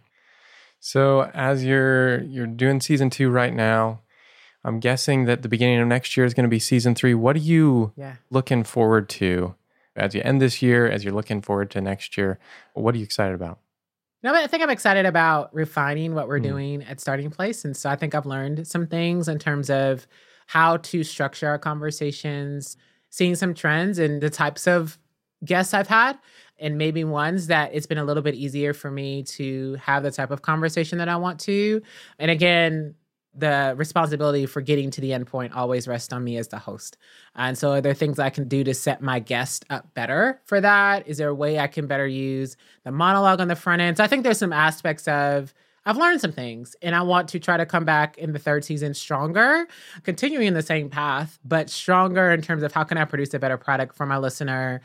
So 0.79 1.31
as 1.35 1.65
you're 1.65 2.23
you're 2.23 2.47
doing 2.47 2.81
season 2.81 3.11
two 3.11 3.29
right 3.29 3.53
now, 3.53 4.01
I'm 4.65 4.81
guessing 4.81 5.27
that 5.27 5.43
the 5.43 5.49
beginning 5.49 5.79
of 5.79 5.89
next 5.89 6.17
year 6.17 6.25
is 6.25 6.35
going 6.35 6.45
to 6.45 6.51
be 6.51 6.59
season 6.59 6.95
three. 6.95 7.15
What 7.15 7.37
are 7.37 7.41
you 7.41 7.93
yeah. 7.97 8.17
looking 8.31 8.65
forward 8.65 9.09
to 9.11 9.55
as 9.97 10.15
you 10.15 10.23
end 10.23 10.41
this 10.41 10.63
year, 10.63 10.89
as 10.89 11.05
you're 11.05 11.15
looking 11.15 11.43
forward 11.43 11.71
to 11.73 11.81
next 11.81 12.17
year? 12.17 12.39
What 12.75 12.95
are 12.95 12.99
you 12.99 13.05
excited 13.05 13.35
about? 13.35 13.59
No, 14.23 14.33
but 14.33 14.43
I 14.43 14.47
think 14.47 14.63
I'm 14.63 14.71
excited 14.71 15.07
about 15.07 15.55
refining 15.55 16.15
what 16.15 16.29
we're 16.29 16.41
mm. 16.41 16.45
doing 16.45 16.83
at 16.85 17.01
Starting 17.01 17.31
Place. 17.31 17.65
And 17.65 17.77
so 17.77 17.89
I 17.89 17.97
think 17.97 18.15
I've 18.15 18.27
learned 18.27 18.67
some 18.67 18.87
things 18.87 19.29
in 19.29 19.39
terms 19.39 19.71
of 19.71 20.07
how 20.47 20.77
to 20.79 21.03
structure 21.05 21.49
our 21.49 21.59
conversations, 21.59 22.77
seeing 23.09 23.35
some 23.35 23.55
trends 23.55 23.99
and 23.99 24.21
the 24.21 24.31
types 24.31 24.67
of 24.67 24.99
guests 25.45 25.73
I've 25.73 25.89
had, 25.89 26.19
and 26.59 26.77
maybe 26.77 27.05
ones 27.05 27.47
that 27.47 27.71
it's 27.73 27.87
been 27.87 27.99
a 27.99 28.05
little 28.05 28.23
bit 28.23 28.35
easier 28.35 28.75
for 28.75 28.91
me 28.91 29.23
to 29.23 29.77
have 29.77 30.03
the 30.03 30.11
type 30.11 30.31
of 30.31 30.43
conversation 30.43 30.99
that 30.99 31.09
I 31.09 31.17
want 31.17 31.41
to. 31.41 31.81
And 32.19 32.31
again, 32.31 32.95
the 33.35 33.75
responsibility 33.77 34.47
for 34.47 34.61
getting 34.61 34.91
to 34.91 35.01
the 35.01 35.13
end 35.13 35.27
point 35.27 35.55
always 35.55 35.87
rests 35.87 36.13
on 36.13 36.25
me 36.25 36.37
as 36.37 36.49
the 36.49 36.59
host. 36.59 36.97
And 37.35 37.57
so, 37.57 37.73
are 37.73 37.81
there 37.81 37.95
things 37.95 38.19
I 38.19 38.31
can 38.31 38.49
do 38.49 38.65
to 38.65 38.75
set 38.75 39.03
my 39.03 39.21
guest 39.21 39.65
up 39.71 39.93
better 39.95 40.41
for 40.45 40.61
that? 40.61 41.07
Is 41.07 41.19
there 41.19 41.29
a 41.29 41.35
way 41.35 41.59
I 41.59 41.67
can 41.67 41.87
better 41.87 42.07
use 42.07 42.57
the 42.85 42.91
monologue 42.91 43.41
on 43.41 43.49
the 43.49 43.57
front 43.57 43.83
end? 43.83 43.97
So, 43.97 44.05
I 44.05 44.07
think 44.09 44.25
there's 44.25 44.39
some 44.39 44.53
aspects 44.53 45.07
of 45.07 45.55
I've 45.87 45.97
learned 45.97 46.21
some 46.21 46.33
things 46.33 46.77
and 46.83 46.95
I 46.95 47.03
want 47.03 47.29
to 47.29 47.39
try 47.39 47.57
to 47.57 47.65
come 47.65 47.85
back 47.85 48.19
in 48.19 48.33
the 48.33 48.39
third 48.39 48.65
season 48.65 48.93
stronger, 48.95 49.67
continuing 50.03 50.47
in 50.47 50.55
the 50.55 50.63
same 50.63 50.91
path, 50.91 51.39
but 51.45 51.71
stronger 51.71 52.31
in 52.31 52.43
terms 52.43 52.63
of 52.63 52.73
how 52.73 52.85
can 52.85 52.99
I 52.99 53.05
produce 53.05 53.33
a 53.33 53.39
better 53.39 53.57
product 53.57 53.97
for 53.97 54.07
my 54.07 54.19
listener 54.19 54.83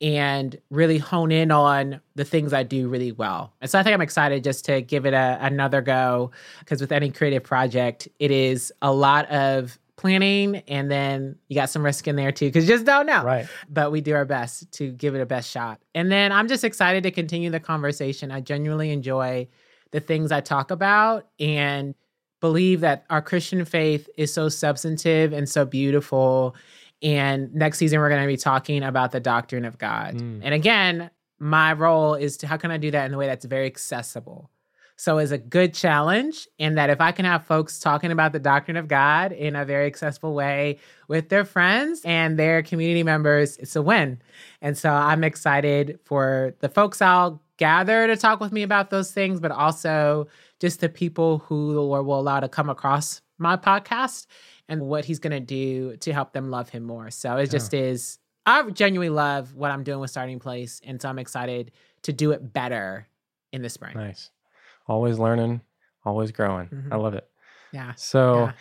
and 0.00 0.56
really 0.70 0.98
hone 0.98 1.32
in 1.32 1.50
on 1.50 2.00
the 2.14 2.24
things 2.24 2.52
I 2.52 2.62
do 2.62 2.88
really 2.88 3.12
well. 3.12 3.52
And 3.60 3.70
so 3.70 3.78
I 3.78 3.82
think 3.82 3.94
I'm 3.94 4.00
excited 4.00 4.44
just 4.44 4.64
to 4.66 4.80
give 4.80 5.06
it 5.06 5.14
a, 5.14 5.38
another 5.40 5.80
go 5.80 6.30
because 6.60 6.80
with 6.80 6.92
any 6.92 7.10
creative 7.10 7.42
project, 7.42 8.08
it 8.18 8.30
is 8.30 8.72
a 8.80 8.92
lot 8.92 9.28
of 9.30 9.78
planning 9.96 10.56
and 10.68 10.88
then 10.90 11.36
you 11.48 11.56
got 11.56 11.68
some 11.68 11.84
risk 11.84 12.06
in 12.06 12.14
there 12.14 12.30
too 12.30 12.46
because 12.46 12.68
you 12.68 12.74
just 12.74 12.86
don't 12.86 13.06
know. 13.06 13.24
Right. 13.24 13.48
But 13.68 13.90
we 13.90 14.00
do 14.00 14.14
our 14.14 14.24
best 14.24 14.70
to 14.72 14.92
give 14.92 15.14
it 15.14 15.20
a 15.20 15.26
best 15.26 15.50
shot. 15.50 15.80
And 15.94 16.10
then 16.10 16.30
I'm 16.30 16.46
just 16.46 16.62
excited 16.62 17.02
to 17.02 17.10
continue 17.10 17.50
the 17.50 17.60
conversation. 17.60 18.30
I 18.30 18.40
genuinely 18.40 18.92
enjoy 18.92 19.48
the 19.90 20.00
things 20.00 20.30
I 20.30 20.40
talk 20.40 20.70
about 20.70 21.26
and 21.40 21.94
believe 22.40 22.80
that 22.80 23.04
our 23.10 23.20
Christian 23.20 23.64
faith 23.64 24.08
is 24.16 24.32
so 24.32 24.48
substantive 24.48 25.32
and 25.32 25.48
so 25.48 25.64
beautiful 25.64 26.54
and 27.02 27.54
next 27.54 27.78
season, 27.78 28.00
we're 28.00 28.08
going 28.08 28.22
to 28.22 28.26
be 28.26 28.36
talking 28.36 28.82
about 28.82 29.12
the 29.12 29.20
doctrine 29.20 29.64
of 29.64 29.78
God. 29.78 30.14
Mm. 30.16 30.40
And 30.42 30.54
again, 30.54 31.10
my 31.38 31.72
role 31.72 32.14
is 32.14 32.36
to 32.38 32.46
how 32.46 32.56
can 32.56 32.70
I 32.70 32.76
do 32.76 32.90
that 32.90 33.06
in 33.06 33.14
a 33.14 33.18
way 33.18 33.26
that's 33.26 33.44
very 33.44 33.66
accessible? 33.66 34.50
So 34.96 35.18
it's 35.18 35.30
a 35.30 35.38
good 35.38 35.74
challenge 35.74 36.48
in 36.58 36.74
that 36.74 36.90
if 36.90 37.00
I 37.00 37.12
can 37.12 37.24
have 37.24 37.46
folks 37.46 37.78
talking 37.78 38.10
about 38.10 38.32
the 38.32 38.40
doctrine 38.40 38.76
of 38.76 38.88
God 38.88 39.30
in 39.30 39.54
a 39.54 39.64
very 39.64 39.86
accessible 39.86 40.34
way 40.34 40.80
with 41.06 41.28
their 41.28 41.44
friends 41.44 42.02
and 42.04 42.36
their 42.36 42.64
community 42.64 43.04
members, 43.04 43.58
it's 43.58 43.76
a 43.76 43.82
win. 43.82 44.20
And 44.60 44.76
so 44.76 44.90
I'm 44.90 45.22
excited 45.22 46.00
for 46.04 46.56
the 46.58 46.68
folks 46.68 47.00
I'll 47.00 47.40
gather 47.58 48.08
to 48.08 48.16
talk 48.16 48.40
with 48.40 48.50
me 48.50 48.64
about 48.64 48.90
those 48.90 49.12
things, 49.12 49.38
but 49.38 49.52
also 49.52 50.26
just 50.58 50.80
the 50.80 50.88
people 50.88 51.38
who 51.46 51.74
the 51.74 51.80
Lord 51.80 52.04
will 52.04 52.18
allow 52.18 52.40
to 52.40 52.48
come 52.48 52.68
across 52.68 53.22
my 53.38 53.56
podcast 53.56 54.26
and 54.68 54.82
what 54.82 55.04
he's 55.04 55.18
going 55.18 55.32
to 55.32 55.40
do 55.40 55.96
to 55.98 56.12
help 56.12 56.32
them 56.32 56.50
love 56.50 56.68
him 56.68 56.84
more. 56.84 57.10
So 57.10 57.36
it 57.36 57.50
just 57.50 57.72
yeah. 57.72 57.80
is, 57.80 58.18
I 58.44 58.68
genuinely 58.70 59.08
love 59.10 59.54
what 59.54 59.70
I'm 59.70 59.82
doing 59.82 60.00
with 60.00 60.10
Starting 60.10 60.38
Place. 60.38 60.80
And 60.84 61.00
so 61.00 61.08
I'm 61.08 61.18
excited 61.18 61.72
to 62.02 62.12
do 62.12 62.32
it 62.32 62.52
better 62.52 63.08
in 63.52 63.62
the 63.62 63.70
spring. 63.70 63.96
Nice. 63.96 64.30
Always 64.86 65.18
learning, 65.18 65.62
always 66.04 66.32
growing. 66.32 66.66
Mm-hmm. 66.68 66.92
I 66.92 66.96
love 66.96 67.14
it. 67.14 67.28
Yeah. 67.72 67.92
So 67.96 68.46
yeah. 68.46 68.52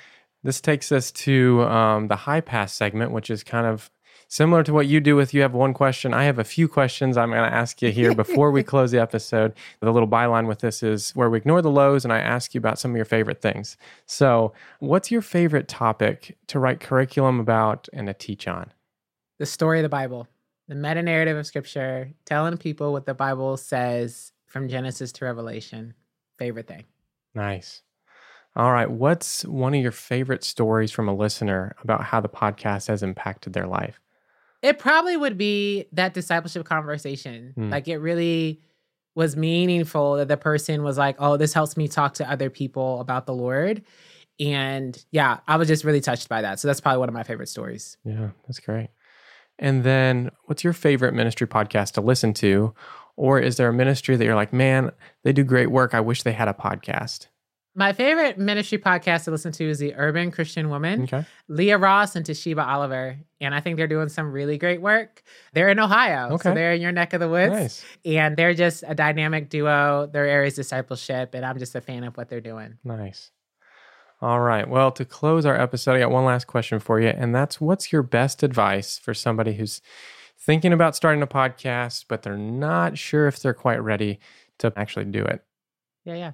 this 0.44 0.62
takes 0.62 0.92
us 0.92 1.12
to 1.12 1.64
um, 1.64 2.08
the 2.08 2.16
high 2.16 2.42
pass 2.42 2.74
segment, 2.74 3.12
which 3.12 3.30
is 3.30 3.44
kind 3.44 3.68
of 3.68 3.90
similar 4.28 4.64
to 4.64 4.74
what 4.74 4.88
you 4.88 5.00
do 5.00 5.16
with 5.16 5.34
you 5.34 5.42
have 5.42 5.54
one 5.54 5.74
question 5.74 6.14
i 6.14 6.24
have 6.24 6.40
a 6.40 6.44
few 6.44 6.68
questions 6.68 7.18
i'm 7.18 7.32
going 7.32 7.50
to 7.50 7.56
ask 7.56 7.82
you 7.82 7.92
here 7.92 8.14
before 8.14 8.52
we 8.52 8.64
close 8.72 8.92
the 8.92 9.00
episode. 9.00 9.54
The 9.80 9.92
little 9.92 10.08
byline 10.08 10.48
with 10.48 10.60
this 10.60 10.84
is 10.84 11.12
where 11.12 11.30
we 11.30 11.38
ignore 11.38 11.62
the 11.62 11.72
lows 11.72 12.04
and 12.04 12.14
i 12.14 12.20
ask 12.20 12.54
you 12.54 12.60
about 12.60 12.80
some 12.80 12.92
of 12.92 12.96
your 12.96 13.06
favorite 13.06 13.42
things. 13.42 13.78
So 14.06 14.54
what's 14.80 15.12
your 15.12 15.22
favorite 15.22 15.68
topic 15.68 16.38
to 16.48 16.60
write 16.60 16.80
curriculum 16.80 17.40
about 17.40 17.88
and 17.94 18.08
to 18.08 18.14
teach 18.14 18.48
on? 18.48 18.72
The 19.40 19.46
story 19.46 19.80
of 19.80 19.84
the 19.84 19.90
bible. 19.90 20.28
The 20.68 20.76
meta 20.76 21.02
narrative 21.02 21.38
of 21.38 21.48
scripture 21.48 22.12
telling 22.26 22.58
people 22.58 22.92
what 22.92 23.06
the 23.06 23.14
bible 23.14 23.56
says 23.56 24.34
from 24.48 24.68
genesis 24.68 25.12
to 25.14 25.26
revelation. 25.26 25.94
Favorite 26.38 26.68
thing. 26.68 26.84
Nice. 27.34 27.84
All 28.56 28.72
right. 28.72 28.90
What's 28.90 29.46
one 29.46 29.76
of 29.76 29.82
your 29.82 29.92
favorite 29.92 30.44
stories 30.44 30.92
from 30.92 31.08
a 31.08 31.16
listener 31.16 31.76
about 31.84 32.04
how 32.04 32.20
the 32.20 32.30
podcast 32.30 32.88
has 32.88 33.04
impacted 33.04 33.54
their 33.54 33.68
life? 33.68 34.00
It 34.68 34.80
probably 34.80 35.16
would 35.16 35.38
be 35.38 35.86
that 35.94 36.14
discipleship 36.14 36.66
conversation. 36.66 37.54
Mm. 37.58 37.72
Like 37.72 37.88
it 37.88 37.98
really 37.98 38.62
was 39.16 39.36
meaningful 39.36 40.18
that 40.18 40.28
the 40.28 40.38
person 40.38 40.84
was 40.84 40.98
like, 40.98 41.16
oh, 41.20 41.38
this 41.38 41.54
helps 41.54 41.78
me 41.78 41.88
talk 41.88 42.16
to 42.16 42.30
other 42.30 42.50
people 42.50 43.00
about 43.00 43.26
the 43.26 43.34
Lord. 43.34 43.82
And 44.40 45.04
yeah, 45.12 45.40
I 45.48 45.56
was 45.56 45.68
just 45.68 45.84
really 45.84 46.02
touched 46.02 46.30
by 46.30 46.42
that. 46.42 46.60
So 46.60 46.68
that's 46.68 46.82
probably 46.82 47.00
one 47.00 47.10
of 47.10 47.16
my 47.16 47.24
favorite 47.24 47.50
stories. 47.50 47.98
Yeah, 48.04 48.30
that's 48.46 48.60
great. 48.60 48.90
And 49.58 49.84
then 49.84 50.32
what's 50.46 50.64
your 50.64 50.74
favorite 50.74 51.14
ministry 51.14 51.48
podcast 51.48 51.94
to 51.94 52.02
listen 52.02 52.34
to? 52.36 52.76
Or 53.16 53.40
is 53.40 53.58
there 53.58 53.70
a 53.70 53.74
ministry 53.74 54.16
that 54.16 54.24
you're 54.24 54.36
like, 54.36 54.54
man, 54.54 54.92
they 55.24 55.34
do 55.34 55.44
great 55.44 55.72
work. 55.72 55.96
I 55.96 56.02
wish 56.02 56.24
they 56.24 56.34
had 56.34 56.48
a 56.48 56.54
podcast? 56.54 57.28
My 57.78 57.94
favorite 57.94 58.40
ministry 58.40 58.80
podcast 58.80 59.26
to 59.26 59.32
listen 59.32 59.52
to 59.52 59.70
is 59.70 59.78
the 59.78 59.94
Urban 59.94 60.32
Christian 60.32 60.70
Woman, 60.70 61.04
Okay. 61.04 61.24
Leah 61.48 61.78
Ross 61.78 62.16
and 62.16 62.26
Toshiba 62.26 62.66
Oliver. 62.66 63.20
And 63.40 63.54
I 63.54 63.60
think 63.60 63.78
they're 63.78 63.86
doing 63.88 64.10
some 64.10 64.32
really 64.32 64.58
great 64.58 64.82
work. 64.82 65.22
They're 65.54 65.70
in 65.70 65.80
Ohio. 65.80 66.32
Okay. 66.32 66.50
So 66.50 66.56
they're 66.56 66.74
in 66.74 66.82
your 66.82 66.92
neck 66.92 67.14
of 67.14 67.20
the 67.20 67.30
woods. 67.30 67.54
Nice. 67.54 67.86
And 68.04 68.36
they're 68.36 68.56
just 68.56 68.84
a 68.88 68.96
dynamic 68.96 69.50
duo. 69.50 70.10
Their 70.12 70.26
area's 70.26 70.56
discipleship. 70.56 71.36
And 71.36 71.46
I'm 71.46 71.60
just 71.60 71.76
a 71.76 71.82
fan 71.82 72.04
of 72.04 72.18
what 72.18 72.30
they're 72.30 72.42
doing. 72.42 72.80
Nice. 72.84 73.30
All 74.24 74.40
right. 74.40 74.68
Well, 74.68 74.92
to 74.94 75.06
close 75.06 75.46
our 75.46 75.56
episode, 75.56 75.94
I 75.98 76.00
got 76.00 76.10
one 76.10 76.26
last 76.26 76.48
question 76.48 76.80
for 76.80 77.00
you. 77.00 77.10
And 77.10 77.36
that's 77.36 77.62
what's 77.62 77.92
your 77.94 78.02
best 78.02 78.42
advice 78.42 78.98
for 78.98 79.14
somebody 79.14 79.54
who's 79.54 79.82
thinking 80.40 80.74
about 80.74 80.96
starting 80.96 81.22
a 81.22 81.28
podcast, 81.28 82.06
but 82.08 82.24
they're 82.24 82.38
not 82.40 82.98
sure 82.98 83.28
if 83.28 83.40
they're 83.40 83.54
quite 83.54 83.84
ready 83.84 84.20
to 84.58 84.74
actually 84.76 85.06
do 85.06 85.24
it? 85.24 85.44
Yeah, 86.06 86.16
yeah. 86.16 86.32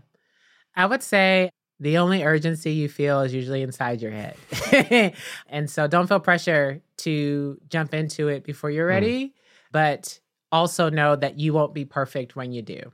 I 0.75 0.85
would 0.85 1.03
say 1.03 1.49
the 1.79 1.97
only 1.97 2.23
urgency 2.23 2.71
you 2.71 2.87
feel 2.89 3.21
is 3.21 3.33
usually 3.33 3.61
inside 3.61 4.01
your 4.01 4.11
head. 4.11 4.35
and 5.49 5.69
so 5.69 5.87
don't 5.87 6.07
feel 6.07 6.19
pressure 6.19 6.81
to 6.99 7.57
jump 7.69 7.93
into 7.93 8.27
it 8.29 8.43
before 8.43 8.69
you're 8.71 8.87
Mm. 8.87 8.95
ready, 8.95 9.33
but 9.71 10.19
also 10.51 10.89
know 10.89 11.15
that 11.15 11.39
you 11.39 11.51
won't 11.53 11.73
be 11.73 11.83
perfect 11.85 12.35
when 12.35 12.51
you 12.51 12.61
do. 12.61 12.91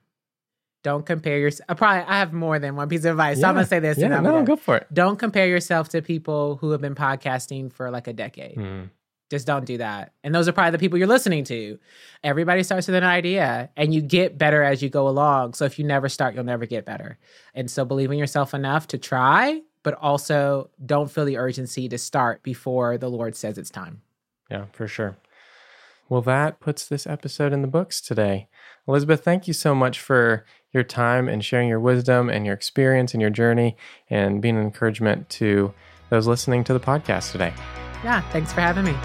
Don't 0.81 1.05
compare 1.05 1.37
yourself. 1.37 1.67
Probably 1.77 2.03
I 2.07 2.19
have 2.19 2.31
more 2.31 2.57
than 2.57 2.75
one 2.77 2.87
piece 2.87 3.03
of 3.03 3.11
advice. 3.11 3.41
So 3.41 3.47
I'm 3.49 3.55
gonna 3.55 3.65
say 3.67 3.79
this. 3.79 3.97
and 3.97 4.11
Yeah, 4.11 4.17
I'm 4.17 4.23
no, 4.23 4.31
gonna- 4.31 4.45
go 4.45 4.55
for 4.55 4.77
it. 4.77 4.87
Don't 4.93 5.19
compare 5.19 5.45
yourself 5.45 5.89
to 5.89 6.01
people 6.01 6.55
who 6.55 6.71
have 6.71 6.79
been 6.79 6.95
podcasting 6.95 7.71
for 7.71 7.91
like 7.91 8.07
a 8.07 8.13
decade. 8.13 8.55
Hmm. 8.55 8.83
Just 9.29 9.45
don't 9.45 9.65
do 9.65 9.77
that. 9.77 10.13
And 10.23 10.33
those 10.33 10.47
are 10.47 10.51
probably 10.51 10.71
the 10.71 10.79
people 10.79 10.97
you're 10.97 11.07
listening 11.07 11.43
to. 11.45 11.77
Everybody 12.23 12.63
starts 12.63 12.87
with 12.87 12.95
an 12.95 13.03
idea 13.03 13.69
and 13.77 13.93
you 13.93 14.01
get 14.01 14.37
better 14.37 14.63
as 14.63 14.81
you 14.81 14.89
go 14.89 15.07
along. 15.07 15.53
So 15.53 15.65
if 15.65 15.77
you 15.77 15.85
never 15.85 16.09
start, 16.09 16.33
you'll 16.33 16.43
never 16.43 16.65
get 16.65 16.85
better. 16.85 17.19
And 17.53 17.69
so 17.69 17.85
believe 17.85 18.11
in 18.11 18.17
yourself 18.17 18.53
enough 18.53 18.87
to 18.87 18.97
try, 18.97 19.61
but 19.83 19.93
also 19.95 20.71
don't 20.83 21.11
feel 21.11 21.25
the 21.25 21.37
urgency 21.37 21.87
to 21.89 21.97
start 21.97 22.41
before 22.41 22.97
the 22.97 23.09
Lord 23.09 23.35
says 23.35 23.57
it's 23.57 23.69
time. 23.69 24.01
Yeah, 24.49 24.65
for 24.71 24.87
sure. 24.87 25.15
Well, 26.09 26.21
that 26.23 26.59
puts 26.59 26.87
this 26.87 27.05
episode 27.05 27.53
in 27.53 27.61
the 27.61 27.67
books 27.67 28.01
today. 28.01 28.47
Elizabeth, 28.87 29.23
thank 29.23 29.47
you 29.47 29.53
so 29.53 29.75
much 29.75 29.99
for 29.99 30.43
your 30.71 30.83
time 30.83 31.29
and 31.29 31.45
sharing 31.45 31.69
your 31.69 31.79
wisdom 31.79 32.29
and 32.29 32.45
your 32.45 32.55
experience 32.55 33.13
and 33.13 33.21
your 33.21 33.29
journey 33.29 33.77
and 34.09 34.41
being 34.41 34.57
an 34.57 34.63
encouragement 34.63 35.29
to 35.29 35.71
those 36.09 36.25
listening 36.25 36.63
to 36.63 36.73
the 36.73 36.79
podcast 36.79 37.31
today. 37.31 37.53
Yeah, 38.03 38.21
thanks 38.31 38.53
for 38.53 38.61
having 38.61 38.85
me. 38.85 38.95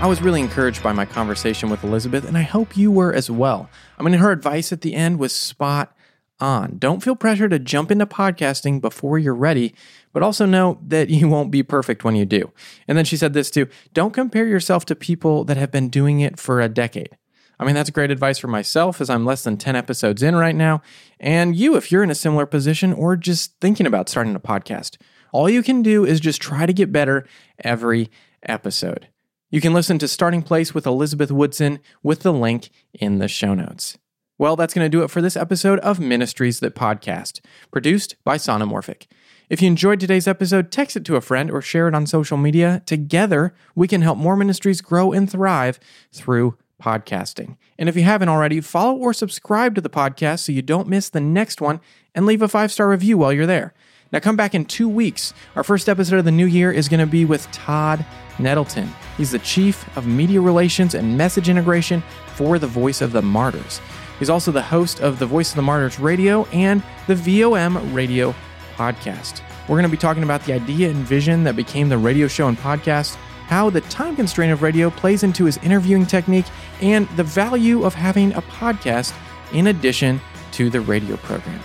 I 0.00 0.06
was 0.06 0.22
really 0.22 0.40
encouraged 0.40 0.80
by 0.80 0.92
my 0.92 1.04
conversation 1.04 1.70
with 1.70 1.82
Elizabeth, 1.82 2.24
and 2.24 2.38
I 2.38 2.42
hope 2.42 2.76
you 2.76 2.92
were 2.92 3.12
as 3.12 3.28
well. 3.28 3.68
I 3.98 4.04
mean, 4.04 4.14
her 4.14 4.30
advice 4.30 4.72
at 4.72 4.82
the 4.82 4.94
end 4.94 5.18
was 5.18 5.32
spot 5.32 5.92
on. 6.38 6.78
Don't 6.78 7.02
feel 7.02 7.16
pressure 7.16 7.48
to 7.48 7.58
jump 7.58 7.90
into 7.90 8.06
podcasting 8.06 8.80
before 8.80 9.18
you're 9.18 9.34
ready, 9.34 9.74
but 10.12 10.22
also 10.22 10.46
know 10.46 10.78
that 10.86 11.10
you 11.10 11.28
won't 11.28 11.50
be 11.50 11.64
perfect 11.64 12.04
when 12.04 12.14
you 12.14 12.24
do. 12.24 12.52
And 12.86 12.96
then 12.96 13.04
she 13.04 13.16
said 13.16 13.32
this 13.32 13.50
too 13.50 13.68
don't 13.92 14.14
compare 14.14 14.46
yourself 14.46 14.84
to 14.86 14.94
people 14.94 15.44
that 15.44 15.56
have 15.56 15.72
been 15.72 15.88
doing 15.88 16.20
it 16.20 16.38
for 16.38 16.60
a 16.60 16.68
decade. 16.68 17.16
I 17.58 17.64
mean, 17.64 17.74
that's 17.74 17.90
great 17.90 18.12
advice 18.12 18.38
for 18.38 18.46
myself 18.46 19.00
as 19.00 19.10
I'm 19.10 19.24
less 19.24 19.42
than 19.42 19.56
10 19.56 19.74
episodes 19.74 20.22
in 20.22 20.36
right 20.36 20.54
now, 20.54 20.80
and 21.18 21.56
you 21.56 21.76
if 21.76 21.90
you're 21.90 22.04
in 22.04 22.10
a 22.10 22.14
similar 22.14 22.46
position 22.46 22.92
or 22.92 23.16
just 23.16 23.58
thinking 23.60 23.86
about 23.86 24.08
starting 24.08 24.36
a 24.36 24.40
podcast. 24.40 24.96
All 25.32 25.48
you 25.48 25.62
can 25.62 25.82
do 25.82 26.04
is 26.04 26.20
just 26.20 26.40
try 26.40 26.66
to 26.66 26.72
get 26.72 26.92
better 26.92 27.26
every 27.62 28.10
episode. 28.42 29.08
You 29.50 29.60
can 29.60 29.72
listen 29.72 29.98
to 29.98 30.08
Starting 30.08 30.42
Place 30.42 30.74
with 30.74 30.86
Elizabeth 30.86 31.30
Woodson 31.30 31.80
with 32.02 32.20
the 32.20 32.32
link 32.32 32.70
in 32.92 33.18
the 33.18 33.28
show 33.28 33.54
notes. 33.54 33.96
Well, 34.36 34.56
that's 34.56 34.74
going 34.74 34.84
to 34.84 34.88
do 34.88 35.02
it 35.02 35.10
for 35.10 35.20
this 35.20 35.36
episode 35.36 35.78
of 35.80 35.98
Ministries 35.98 36.60
That 36.60 36.74
Podcast, 36.74 37.40
produced 37.70 38.16
by 38.24 38.36
Sonomorphic. 38.36 39.06
If 39.48 39.62
you 39.62 39.66
enjoyed 39.66 39.98
today's 39.98 40.28
episode, 40.28 40.70
text 40.70 40.96
it 40.96 41.04
to 41.06 41.16
a 41.16 41.22
friend 41.22 41.50
or 41.50 41.62
share 41.62 41.88
it 41.88 41.94
on 41.94 42.06
social 42.06 42.36
media. 42.36 42.82
Together, 42.84 43.54
we 43.74 43.88
can 43.88 44.02
help 44.02 44.18
more 44.18 44.36
ministries 44.36 44.80
grow 44.80 45.12
and 45.12 45.30
thrive 45.30 45.80
through 46.12 46.56
podcasting. 46.80 47.56
And 47.78 47.88
if 47.88 47.96
you 47.96 48.02
haven't 48.02 48.28
already, 48.28 48.60
follow 48.60 48.94
or 48.96 49.12
subscribe 49.12 49.74
to 49.74 49.80
the 49.80 49.90
podcast 49.90 50.40
so 50.40 50.52
you 50.52 50.62
don't 50.62 50.88
miss 50.88 51.08
the 51.08 51.20
next 51.20 51.60
one 51.60 51.80
and 52.14 52.26
leave 52.26 52.42
a 52.42 52.48
five 52.48 52.70
star 52.70 52.88
review 52.88 53.18
while 53.18 53.32
you're 53.32 53.46
there. 53.46 53.74
Now, 54.10 54.20
come 54.20 54.36
back 54.36 54.54
in 54.54 54.64
two 54.64 54.88
weeks. 54.88 55.34
Our 55.54 55.62
first 55.62 55.88
episode 55.88 56.18
of 56.18 56.24
the 56.24 56.32
new 56.32 56.46
year 56.46 56.72
is 56.72 56.88
going 56.88 57.00
to 57.00 57.06
be 57.06 57.26
with 57.26 57.50
Todd 57.52 58.04
Nettleton. 58.38 58.88
He's 59.18 59.32
the 59.32 59.38
Chief 59.40 59.84
of 59.98 60.06
Media 60.06 60.40
Relations 60.40 60.94
and 60.94 61.18
Message 61.18 61.50
Integration 61.50 62.02
for 62.34 62.58
the 62.58 62.66
Voice 62.66 63.02
of 63.02 63.12
the 63.12 63.20
Martyrs. 63.20 63.82
He's 64.18 64.30
also 64.30 64.50
the 64.50 64.62
host 64.62 65.00
of 65.00 65.18
the 65.18 65.26
Voice 65.26 65.50
of 65.50 65.56
the 65.56 65.62
Martyrs 65.62 66.00
radio 66.00 66.44
and 66.46 66.82
the 67.06 67.14
VOM 67.14 67.92
radio 67.92 68.34
podcast. 68.76 69.42
We're 69.62 69.76
going 69.76 69.82
to 69.82 69.88
be 69.90 69.98
talking 69.98 70.22
about 70.22 70.42
the 70.44 70.54
idea 70.54 70.88
and 70.88 71.04
vision 71.06 71.44
that 71.44 71.56
became 71.56 71.90
the 71.90 71.98
radio 71.98 72.28
show 72.28 72.48
and 72.48 72.56
podcast, 72.56 73.16
how 73.46 73.68
the 73.68 73.82
time 73.82 74.16
constraint 74.16 74.52
of 74.52 74.62
radio 74.62 74.88
plays 74.88 75.22
into 75.22 75.44
his 75.44 75.58
interviewing 75.58 76.06
technique, 76.06 76.46
and 76.80 77.06
the 77.10 77.24
value 77.24 77.84
of 77.84 77.94
having 77.94 78.32
a 78.32 78.42
podcast 78.42 79.14
in 79.52 79.66
addition 79.66 80.18
to 80.52 80.70
the 80.70 80.80
radio 80.80 81.16
program. 81.18 81.60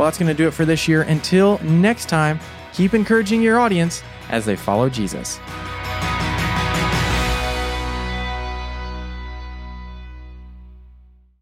Well, 0.00 0.06
that's 0.06 0.16
going 0.16 0.34
to 0.34 0.42
do 0.42 0.48
it 0.48 0.52
for 0.52 0.64
this 0.64 0.88
year. 0.88 1.02
Until 1.02 1.58
next 1.58 2.08
time, 2.08 2.40
keep 2.72 2.94
encouraging 2.94 3.42
your 3.42 3.60
audience 3.60 4.02
as 4.30 4.46
they 4.46 4.56
follow 4.56 4.88
Jesus. 4.88 5.38